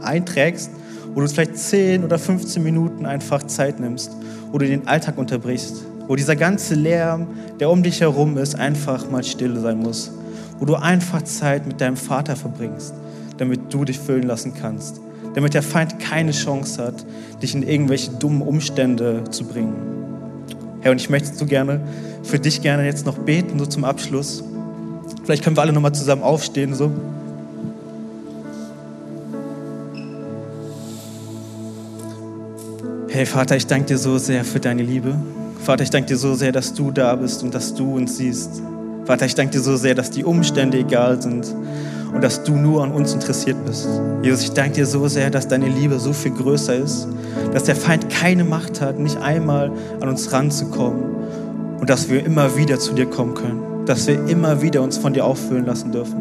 einträgst, 0.00 0.70
wo 1.14 1.20
du 1.20 1.28
vielleicht 1.28 1.56
10 1.56 2.04
oder 2.04 2.18
15 2.18 2.62
Minuten 2.62 3.06
einfach 3.06 3.42
Zeit 3.44 3.80
nimmst, 3.80 4.12
wo 4.50 4.58
du 4.58 4.66
den 4.66 4.86
Alltag 4.88 5.18
unterbrichst, 5.18 5.84
wo 6.08 6.16
dieser 6.16 6.36
ganze 6.36 6.74
Lärm, 6.74 7.26
der 7.60 7.70
um 7.70 7.82
dich 7.82 8.00
herum 8.00 8.38
ist, 8.38 8.54
einfach 8.54 9.10
mal 9.10 9.22
still 9.24 9.58
sein 9.58 9.78
muss, 9.78 10.12
wo 10.58 10.64
du 10.64 10.74
einfach 10.74 11.22
Zeit 11.22 11.66
mit 11.66 11.80
deinem 11.80 11.96
Vater 11.96 12.36
verbringst, 12.36 12.94
damit 13.38 13.72
du 13.72 13.84
dich 13.84 13.98
füllen 13.98 14.24
lassen 14.24 14.54
kannst, 14.54 15.00
damit 15.34 15.54
der 15.54 15.62
Feind 15.62 15.98
keine 15.98 16.32
Chance 16.32 16.82
hat, 16.82 17.04
dich 17.42 17.54
in 17.54 17.62
irgendwelche 17.62 18.10
dummen 18.12 18.42
Umstände 18.42 19.24
zu 19.30 19.44
bringen. 19.44 19.74
Herr, 20.80 20.92
und 20.92 21.00
ich 21.00 21.10
möchte 21.10 21.34
so 21.34 21.46
gerne 21.46 21.80
für 22.22 22.38
dich 22.38 22.62
gerne 22.62 22.84
jetzt 22.84 23.06
noch 23.06 23.18
beten, 23.18 23.58
so 23.58 23.66
zum 23.66 23.84
Abschluss. 23.84 24.42
Vielleicht 25.24 25.44
können 25.44 25.56
wir 25.56 25.62
alle 25.62 25.72
nochmal 25.72 25.94
zusammen 25.94 26.22
aufstehen. 26.22 26.74
So. 26.74 26.90
Hey 33.14 33.26
Vater, 33.26 33.56
ich 33.56 33.66
danke 33.66 33.88
dir 33.88 33.98
so 33.98 34.16
sehr 34.16 34.42
für 34.42 34.58
deine 34.58 34.82
Liebe. 34.82 35.14
Vater, 35.62 35.82
ich 35.82 35.90
danke 35.90 36.08
dir 36.08 36.16
so 36.16 36.34
sehr, 36.34 36.50
dass 36.50 36.72
du 36.72 36.90
da 36.90 37.14
bist 37.14 37.42
und 37.42 37.54
dass 37.54 37.74
du 37.74 37.96
uns 37.96 38.16
siehst. 38.16 38.62
Vater, 39.04 39.26
ich 39.26 39.34
danke 39.34 39.52
dir 39.52 39.60
so 39.60 39.76
sehr, 39.76 39.94
dass 39.94 40.10
die 40.10 40.24
Umstände 40.24 40.78
egal 40.78 41.20
sind 41.20 41.54
und 42.14 42.24
dass 42.24 42.42
du 42.42 42.52
nur 42.52 42.82
an 42.82 42.90
uns 42.90 43.12
interessiert 43.12 43.62
bist. 43.66 43.86
Jesus, 44.22 44.44
ich 44.44 44.52
danke 44.52 44.76
dir 44.76 44.86
so 44.86 45.08
sehr, 45.08 45.28
dass 45.28 45.46
deine 45.46 45.68
Liebe 45.68 45.98
so 45.98 46.14
viel 46.14 46.32
größer 46.32 46.74
ist, 46.74 47.06
dass 47.52 47.64
der 47.64 47.76
Feind 47.76 48.08
keine 48.08 48.44
Macht 48.44 48.80
hat, 48.80 48.98
nicht 48.98 49.18
einmal 49.18 49.70
an 50.00 50.08
uns 50.08 50.32
ranzukommen 50.32 51.04
und 51.80 51.90
dass 51.90 52.08
wir 52.08 52.24
immer 52.24 52.56
wieder 52.56 52.78
zu 52.78 52.94
dir 52.94 53.04
kommen 53.04 53.34
können 53.34 53.72
dass 53.86 54.06
wir 54.06 54.28
immer 54.28 54.62
wieder 54.62 54.82
uns 54.82 54.96
von 54.96 55.12
dir 55.12 55.24
auffüllen 55.24 55.66
lassen 55.66 55.92
dürfen. 55.92 56.20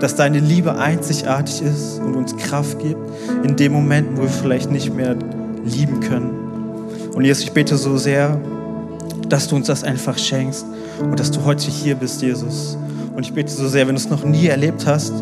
Dass 0.00 0.14
deine 0.14 0.40
Liebe 0.40 0.78
einzigartig 0.78 1.62
ist 1.62 2.00
und 2.00 2.14
uns 2.14 2.36
Kraft 2.36 2.78
gibt 2.80 3.00
in 3.42 3.56
den 3.56 3.72
Momenten, 3.72 4.18
wo 4.18 4.22
wir 4.22 4.28
vielleicht 4.28 4.70
nicht 4.70 4.94
mehr 4.94 5.16
lieben 5.68 6.00
können. 6.00 6.30
Und 7.14 7.24
Jesus, 7.24 7.44
ich 7.44 7.52
bete 7.52 7.76
so 7.76 7.96
sehr, 7.96 8.40
dass 9.28 9.48
du 9.48 9.56
uns 9.56 9.66
das 9.66 9.84
einfach 9.84 10.18
schenkst 10.18 10.64
und 11.02 11.18
dass 11.18 11.30
du 11.30 11.44
heute 11.44 11.70
hier 11.70 11.94
bist, 11.94 12.22
Jesus. 12.22 12.76
Und 13.14 13.24
ich 13.24 13.32
bete 13.32 13.50
so 13.50 13.68
sehr, 13.68 13.86
wenn 13.86 13.94
du 13.94 14.00
es 14.00 14.08
noch 14.08 14.24
nie 14.24 14.46
erlebt 14.46 14.86
hast, 14.86 15.12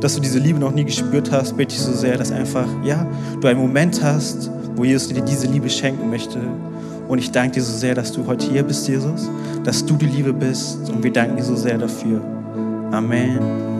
dass 0.00 0.14
du 0.14 0.20
diese 0.20 0.38
Liebe 0.38 0.58
noch 0.58 0.72
nie 0.72 0.84
gespürt 0.84 1.30
hast, 1.30 1.56
bete 1.56 1.74
ich 1.74 1.80
so 1.80 1.92
sehr, 1.92 2.16
dass 2.16 2.32
einfach, 2.32 2.66
ja, 2.84 3.06
du 3.40 3.48
einen 3.48 3.60
Moment 3.60 4.02
hast, 4.02 4.50
wo 4.76 4.84
Jesus 4.84 5.08
dir 5.08 5.22
diese 5.22 5.46
Liebe 5.46 5.68
schenken 5.68 6.08
möchte 6.08 6.38
und 7.10 7.18
ich 7.18 7.32
danke 7.32 7.54
dir 7.54 7.62
so 7.62 7.76
sehr, 7.76 7.96
dass 7.96 8.12
du 8.12 8.24
heute 8.24 8.48
hier 8.48 8.62
bist, 8.62 8.86
Jesus, 8.86 9.28
dass 9.64 9.84
du 9.84 9.96
die 9.96 10.06
Liebe 10.06 10.32
bist. 10.32 10.88
Und 10.90 11.02
wir 11.02 11.12
danken 11.12 11.36
dir 11.36 11.42
so 11.42 11.56
sehr 11.56 11.76
dafür. 11.76 12.22
Amen. 12.92 13.79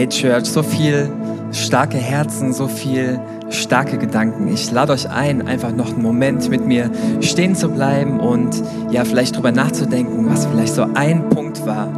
Hey 0.00 0.08
Church, 0.08 0.46
so 0.46 0.62
viel 0.62 1.12
starke 1.52 1.98
Herzen, 1.98 2.54
so 2.54 2.68
viel 2.68 3.20
starke 3.50 3.98
Gedanken. 3.98 4.48
Ich 4.48 4.70
lade 4.70 4.94
euch 4.94 5.10
ein, 5.10 5.46
einfach 5.46 5.72
noch 5.72 5.92
einen 5.92 6.00
Moment 6.00 6.48
mit 6.48 6.66
mir 6.66 6.90
stehen 7.20 7.54
zu 7.54 7.68
bleiben 7.68 8.18
und 8.18 8.62
ja, 8.90 9.04
vielleicht 9.04 9.36
drüber 9.36 9.52
nachzudenken, 9.52 10.26
was 10.30 10.46
vielleicht 10.46 10.72
so 10.72 10.86
ein 10.94 11.28
Punkt 11.28 11.66
war, 11.66 11.92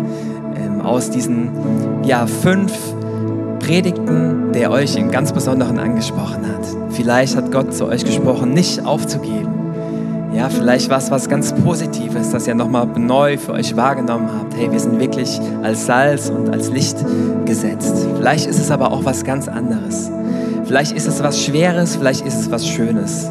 aus 0.82 1.10
diesen 1.10 1.50
ja, 2.02 2.26
fünf 2.26 2.72
Predigten, 3.60 4.50
der 4.52 4.72
euch 4.72 4.96
in 4.96 5.12
ganz 5.12 5.32
Besonderen 5.32 5.78
angesprochen 5.78 6.44
hat. 6.44 6.66
Vielleicht 6.90 7.36
hat 7.36 7.52
Gott 7.52 7.72
zu 7.72 7.86
euch 7.86 8.04
gesprochen, 8.04 8.52
nicht 8.52 8.84
aufzugeben. 8.84 9.61
Ja, 10.34 10.48
vielleicht 10.48 10.88
war 10.88 10.98
es 10.98 11.10
was 11.10 11.28
ganz 11.28 11.52
Positives, 11.52 12.30
das 12.30 12.46
ihr 12.46 12.54
nochmal 12.54 12.86
neu 12.86 13.36
für 13.36 13.52
euch 13.52 13.76
wahrgenommen 13.76 14.30
habt. 14.32 14.56
Hey, 14.56 14.72
wir 14.72 14.80
sind 14.80 14.98
wirklich 14.98 15.38
als 15.62 15.84
Salz 15.86 16.30
und 16.30 16.48
als 16.50 16.70
Licht 16.70 16.96
gesetzt. 17.44 18.06
Vielleicht 18.16 18.46
ist 18.46 18.58
es 18.58 18.70
aber 18.70 18.92
auch 18.92 19.04
was 19.04 19.24
ganz 19.24 19.46
anderes. 19.46 20.10
Vielleicht 20.64 20.92
ist 20.92 21.06
es 21.06 21.22
was 21.22 21.44
Schweres, 21.44 21.96
vielleicht 21.96 22.24
ist 22.24 22.40
es 22.40 22.50
was 22.50 22.66
Schönes. 22.66 23.30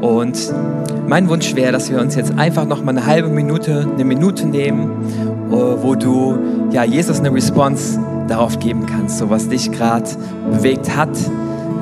Und 0.00 0.38
mein 1.06 1.28
Wunsch 1.28 1.54
wäre, 1.54 1.72
dass 1.72 1.90
wir 1.90 2.00
uns 2.00 2.14
jetzt 2.14 2.38
einfach 2.38 2.64
noch 2.64 2.82
mal 2.82 2.92
eine 2.92 3.04
halbe 3.04 3.28
Minute, 3.28 3.86
eine 3.92 4.04
Minute 4.04 4.46
nehmen, 4.46 4.90
äh, 5.50 5.52
wo 5.52 5.96
du 5.96 6.38
ja 6.70 6.84
Jesus 6.84 7.18
eine 7.18 7.32
Response 7.32 8.00
darauf 8.26 8.58
geben 8.58 8.86
kannst, 8.86 9.18
so 9.18 9.28
was 9.28 9.48
dich 9.48 9.70
gerade 9.70 10.08
bewegt 10.50 10.96
hat 10.96 11.10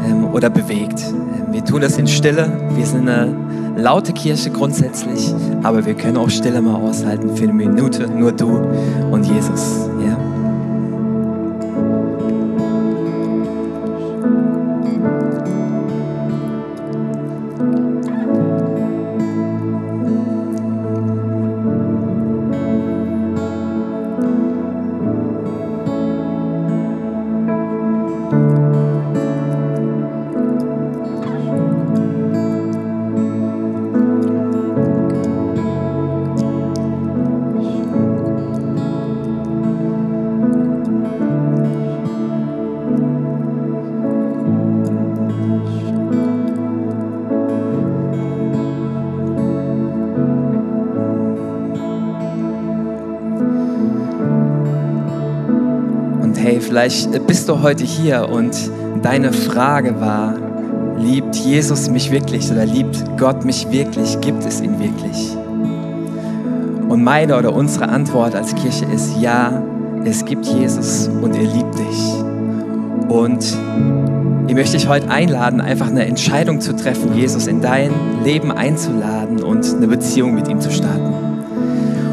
ähm, 0.08 0.24
oder 0.32 0.50
bewegt. 0.50 1.02
Ähm, 1.02 1.52
wir 1.52 1.64
tun 1.64 1.82
das 1.82 1.98
in 1.98 2.06
Stille. 2.06 2.50
Wir 2.74 2.86
sind 2.86 3.08
eine 3.08 3.34
laute 3.76 4.12
Kirche 4.12 4.50
grundsätzlich, 4.50 5.34
aber 5.62 5.84
wir 5.84 5.94
können 5.94 6.16
auch 6.16 6.30
Stille 6.30 6.60
mal 6.60 6.76
aushalten 6.76 7.36
für 7.36 7.44
eine 7.44 7.52
Minute, 7.52 8.08
nur 8.08 8.32
du 8.32 8.56
und 9.10 9.24
Jesus. 9.24 9.88
Ja. 10.04 10.15
Vielleicht 56.76 57.26
bist 57.26 57.48
du 57.48 57.62
heute 57.62 57.84
hier 57.84 58.28
und 58.28 58.54
deine 59.00 59.32
Frage 59.32 59.98
war, 59.98 60.34
liebt 60.98 61.34
Jesus 61.34 61.88
mich 61.88 62.10
wirklich 62.10 62.52
oder 62.52 62.66
liebt 62.66 63.02
Gott 63.16 63.46
mich 63.46 63.70
wirklich? 63.70 64.20
Gibt 64.20 64.44
es 64.44 64.60
ihn 64.60 64.78
wirklich? 64.78 65.34
Und 66.90 67.02
meine 67.02 67.38
oder 67.38 67.54
unsere 67.54 67.88
Antwort 67.88 68.34
als 68.34 68.54
Kirche 68.54 68.84
ist 68.94 69.18
ja, 69.18 69.62
es 70.04 70.26
gibt 70.26 70.44
Jesus 70.44 71.08
und 71.08 71.34
er 71.34 71.44
liebt 71.44 71.78
dich. 71.78 72.12
Und 73.08 73.56
ich 74.46 74.54
möchte 74.54 74.76
dich 74.76 74.86
heute 74.86 75.08
einladen, 75.08 75.62
einfach 75.62 75.86
eine 75.86 76.04
Entscheidung 76.04 76.60
zu 76.60 76.76
treffen, 76.76 77.14
Jesus 77.16 77.46
in 77.46 77.62
dein 77.62 77.90
Leben 78.22 78.52
einzuladen 78.52 79.42
und 79.42 79.64
eine 79.74 79.88
Beziehung 79.88 80.34
mit 80.34 80.46
ihm 80.46 80.60
zu 80.60 80.70
starten. 80.70 81.14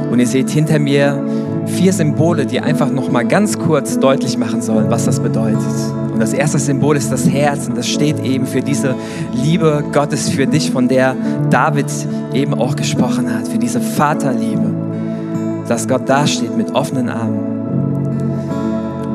Und 0.09 0.19
ihr 0.19 0.27
seht 0.27 0.49
hinter 0.49 0.79
mir 0.79 1.21
vier 1.73 1.91
Symbole, 1.91 2.45
die 2.45 2.59
einfach 2.59 2.89
noch 2.89 3.11
mal 3.11 3.25
ganz 3.25 3.57
kurz 3.57 3.99
deutlich 3.99 4.37
machen 4.37 4.61
sollen, 4.61 4.89
was 4.89 5.05
das 5.05 5.19
bedeutet. 5.19 5.59
Und 6.13 6.19
das 6.19 6.33
erste 6.33 6.59
Symbol 6.59 6.95
ist 6.95 7.11
das 7.11 7.27
Herz 7.27 7.67
und 7.67 7.75
das 7.75 7.87
steht 7.87 8.23
eben 8.23 8.45
für 8.45 8.61
diese 8.61 8.95
Liebe 9.33 9.83
Gottes 9.91 10.29
für 10.29 10.45
dich, 10.45 10.71
von 10.71 10.87
der 10.87 11.15
David 11.49 11.87
eben 12.33 12.53
auch 12.53 12.75
gesprochen 12.75 13.33
hat, 13.33 13.47
für 13.47 13.57
diese 13.57 13.81
Vaterliebe, 13.81 14.71
dass 15.67 15.87
Gott 15.87 16.07
dasteht 16.07 16.55
mit 16.55 16.75
offenen 16.75 17.09
Armen. 17.09 17.53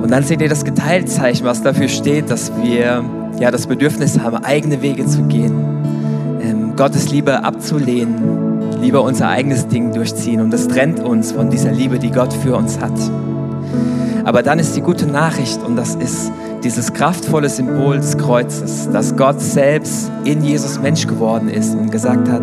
Und 0.02 0.10
dann 0.10 0.24
seht 0.24 0.40
ihr 0.40 0.48
das 0.48 0.64
Geteiltzeichen, 0.64 1.46
was 1.46 1.62
dafür 1.62 1.88
steht, 1.88 2.30
dass 2.30 2.50
wir 2.62 3.04
ja 3.38 3.50
das 3.50 3.66
Bedürfnis 3.66 4.18
haben, 4.18 4.44
eigene 4.44 4.82
Wege 4.82 5.06
zu 5.06 5.22
gehen, 5.22 5.54
ähm, 6.42 6.74
Gottes 6.76 7.10
Liebe 7.10 7.44
abzulehnen 7.44 8.47
lieber 8.80 9.02
unser 9.02 9.28
eigenes 9.28 9.68
Ding 9.68 9.92
durchziehen 9.92 10.40
und 10.40 10.50
das 10.50 10.68
trennt 10.68 11.00
uns 11.00 11.32
von 11.32 11.50
dieser 11.50 11.72
Liebe, 11.72 11.98
die 11.98 12.10
Gott 12.10 12.32
für 12.32 12.56
uns 12.56 12.78
hat. 12.80 12.92
Aber 14.24 14.42
dann 14.42 14.58
ist 14.58 14.76
die 14.76 14.82
gute 14.82 15.06
Nachricht 15.06 15.62
und 15.64 15.76
das 15.76 15.94
ist 15.94 16.30
dieses 16.62 16.92
kraftvolle 16.92 17.48
Symbol 17.48 17.96
des 17.96 18.18
Kreuzes, 18.18 18.88
dass 18.92 19.16
Gott 19.16 19.40
selbst 19.40 20.10
in 20.24 20.42
Jesus 20.42 20.80
Mensch 20.80 21.06
geworden 21.06 21.48
ist 21.48 21.74
und 21.74 21.90
gesagt 21.90 22.28
hat, 22.28 22.42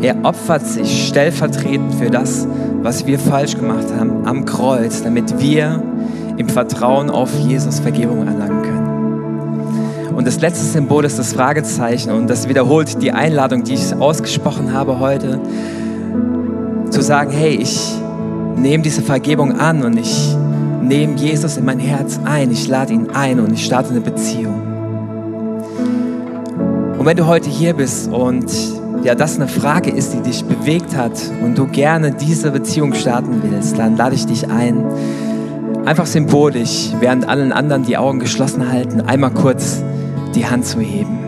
er 0.00 0.16
opfert 0.24 0.66
sich 0.66 1.08
stellvertretend 1.08 1.94
für 1.94 2.10
das, 2.10 2.46
was 2.82 3.06
wir 3.06 3.18
falsch 3.18 3.56
gemacht 3.56 3.86
haben, 3.98 4.26
am 4.26 4.44
Kreuz, 4.44 5.02
damit 5.02 5.40
wir 5.40 5.82
im 6.36 6.48
Vertrauen 6.48 7.10
auf 7.10 7.30
Jesus 7.38 7.80
Vergebung 7.80 8.26
erlangen. 8.26 8.53
Und 10.16 10.26
das 10.26 10.40
letzte 10.40 10.64
Symbol 10.64 11.04
ist 11.04 11.18
das 11.18 11.32
Fragezeichen. 11.32 12.10
Und 12.12 12.28
das 12.30 12.48
wiederholt 12.48 13.02
die 13.02 13.12
Einladung, 13.12 13.64
die 13.64 13.74
ich 13.74 13.94
ausgesprochen 13.94 14.72
habe 14.72 15.00
heute, 15.00 15.40
zu 16.90 17.02
sagen, 17.02 17.32
hey, 17.32 17.56
ich 17.56 17.92
nehme 18.56 18.84
diese 18.84 19.02
Vergebung 19.02 19.58
an 19.58 19.82
und 19.82 19.98
ich 19.98 20.36
nehme 20.80 21.16
Jesus 21.16 21.56
in 21.56 21.64
mein 21.64 21.80
Herz 21.80 22.20
ein, 22.24 22.52
ich 22.52 22.68
lade 22.68 22.92
ihn 22.92 23.10
ein 23.10 23.40
und 23.40 23.52
ich 23.52 23.64
starte 23.64 23.90
eine 23.90 24.00
Beziehung. 24.00 24.62
Und 26.98 27.04
wenn 27.04 27.16
du 27.16 27.26
heute 27.26 27.50
hier 27.50 27.74
bist 27.74 28.08
und 28.10 28.46
ja, 29.02 29.14
das 29.14 29.36
eine 29.36 29.48
Frage 29.48 29.90
ist, 29.90 30.14
die 30.14 30.20
dich 30.20 30.44
bewegt 30.44 30.96
hat 30.96 31.12
und 31.42 31.58
du 31.58 31.66
gerne 31.66 32.12
diese 32.12 32.50
Beziehung 32.52 32.94
starten 32.94 33.42
willst, 33.42 33.78
dann 33.78 33.96
lade 33.96 34.14
ich 34.14 34.26
dich 34.26 34.48
ein, 34.48 34.84
einfach 35.84 36.06
symbolisch, 36.06 36.90
während 37.00 37.28
allen 37.28 37.52
anderen 37.52 37.84
die 37.84 37.96
Augen 37.96 38.20
geschlossen 38.20 38.70
halten, 38.70 39.00
einmal 39.00 39.32
kurz 39.32 39.82
die 40.34 40.46
Hand 40.46 40.66
zu 40.66 40.80
heben. 40.80 41.18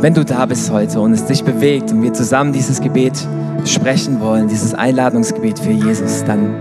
Wenn 0.00 0.14
du 0.14 0.24
da 0.24 0.46
bist 0.46 0.70
heute 0.70 1.00
und 1.00 1.12
es 1.12 1.24
dich 1.24 1.44
bewegt 1.44 1.90
und 1.92 2.02
wir 2.02 2.12
zusammen 2.12 2.52
dieses 2.52 2.80
Gebet 2.80 3.26
sprechen 3.64 4.20
wollen, 4.20 4.48
dieses 4.48 4.74
Einladungsgebet 4.74 5.58
für 5.58 5.70
Jesus, 5.70 6.24
dann 6.24 6.54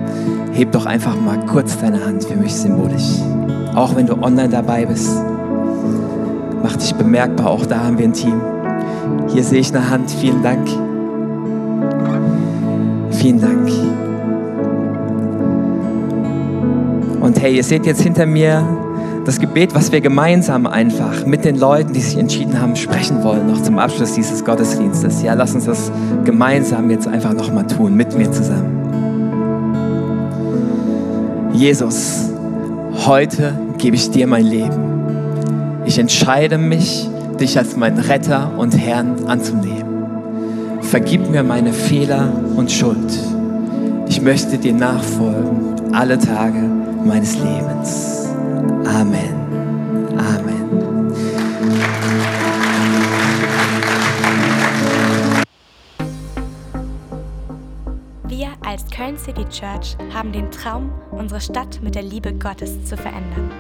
heb 0.54 0.72
doch 0.72 0.86
einfach 0.86 1.20
mal 1.20 1.46
kurz 1.46 1.78
deine 1.78 2.06
Hand 2.06 2.24
für 2.24 2.38
mich 2.38 2.54
symbolisch. 2.54 3.20
Auch 3.76 3.96
wenn 3.96 4.08
du 4.08 4.14
online 4.22 4.50
dabei 4.50 4.86
bist, 4.86 5.12
mach 6.62 6.76
dich 6.78 6.96
bemerkbar, 6.96 7.50
auch 7.50 7.66
da 7.66 7.84
haben 7.84 7.98
wir 7.98 8.06
ein 8.06 8.14
Team. 8.14 8.40
Hier 9.28 9.44
sehe 9.44 9.60
ich 9.60 9.76
eine 9.76 9.90
Hand, 9.90 10.10
vielen 10.10 10.42
Dank. 10.42 10.70
Vielen 13.12 13.42
Dank. 13.42 13.70
Und 17.20 17.42
hey, 17.42 17.56
ihr 17.56 17.64
seht 17.64 17.86
jetzt 17.86 18.02
hinter 18.02 18.26
mir 18.26 18.66
das 19.26 19.40
Gebet, 19.40 19.74
was 19.74 19.92
wir 19.92 20.02
gemeinsam 20.02 20.68
einfach 20.68 21.26
mit 21.26 21.46
den 21.46 21.58
Leuten, 21.58 21.94
die 21.94 22.02
sich 22.02 22.18
entschieden 22.18 22.60
haben, 22.62 22.76
sprechen 22.76 23.24
wollen, 23.24 23.48
noch 23.48 23.62
zum 23.62 23.80
Abschluss 23.80 24.14
dieses 24.14 24.44
Gottesdienstes. 24.44 25.22
Ja, 25.24 25.34
lass 25.34 25.56
uns 25.56 25.66
das 25.66 25.92
gemeinsam 26.26 26.90
jetzt 26.90 27.08
einfach 27.08 27.34
nochmal 27.34 27.66
tun, 27.68 27.96
mit 27.96 28.18
mir 28.18 28.32
zusammen. 28.32 28.84
Jesus, 31.54 32.32
heute 33.06 33.54
gebe 33.78 33.96
ich 33.96 34.12
dir 34.12 34.28
mein 34.28 34.46
Leben. 34.46 35.84
Ich 35.86 36.00
entscheide 36.00 36.58
mich, 36.58 37.10
dich 37.40 37.58
als 37.58 37.78
meinen 37.78 38.00
Retter 38.00 38.52
und 38.58 38.78
Herrn 38.78 39.26
anzunehmen. 39.28 39.94
Vergib 40.82 41.30
mir 41.30 41.44
meine 41.44 41.72
Fehler 41.72 42.32
und 42.56 42.72
Schuld. 42.72 43.18
Ich 44.08 44.22
möchte 44.22 44.58
dir 44.58 44.74
nachfolgen 44.74 45.94
alle 45.94 46.18
Tage 46.18 46.60
meines 47.06 47.36
Lebens. 47.36 48.23
Amen. 48.94 49.34
Amen. 50.20 51.14
Wir 58.28 58.50
als 58.64 58.86
Köln 58.92 59.18
City 59.18 59.46
Church 59.46 59.98
haben 60.14 60.32
den 60.32 60.52
Traum, 60.52 60.92
unsere 61.10 61.42
Stadt 61.42 61.82
mit 61.82 61.96
der 61.96 62.04
Liebe 62.04 62.34
Gottes 62.34 62.86
zu 62.86 62.96
verändern. 62.96 63.52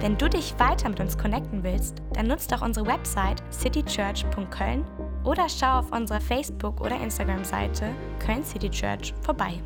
Wenn 0.00 0.16
du 0.16 0.30
dich 0.30 0.54
weiter 0.58 0.88
mit 0.88 1.00
uns 1.00 1.18
connecten 1.18 1.62
willst, 1.62 2.00
dann 2.14 2.28
nutzt 2.28 2.50
doch 2.50 2.62
unsere 2.62 2.86
Website 2.86 3.42
citychurch.köln 3.52 4.86
oder 5.24 5.46
schau 5.50 5.80
auf 5.80 5.92
unserer 5.92 6.22
Facebook- 6.22 6.80
oder 6.80 6.98
Instagram-Seite 6.98 7.90
Köln 8.18 8.44
City 8.44 8.70
Church 8.70 9.12
vorbei. 9.20 9.60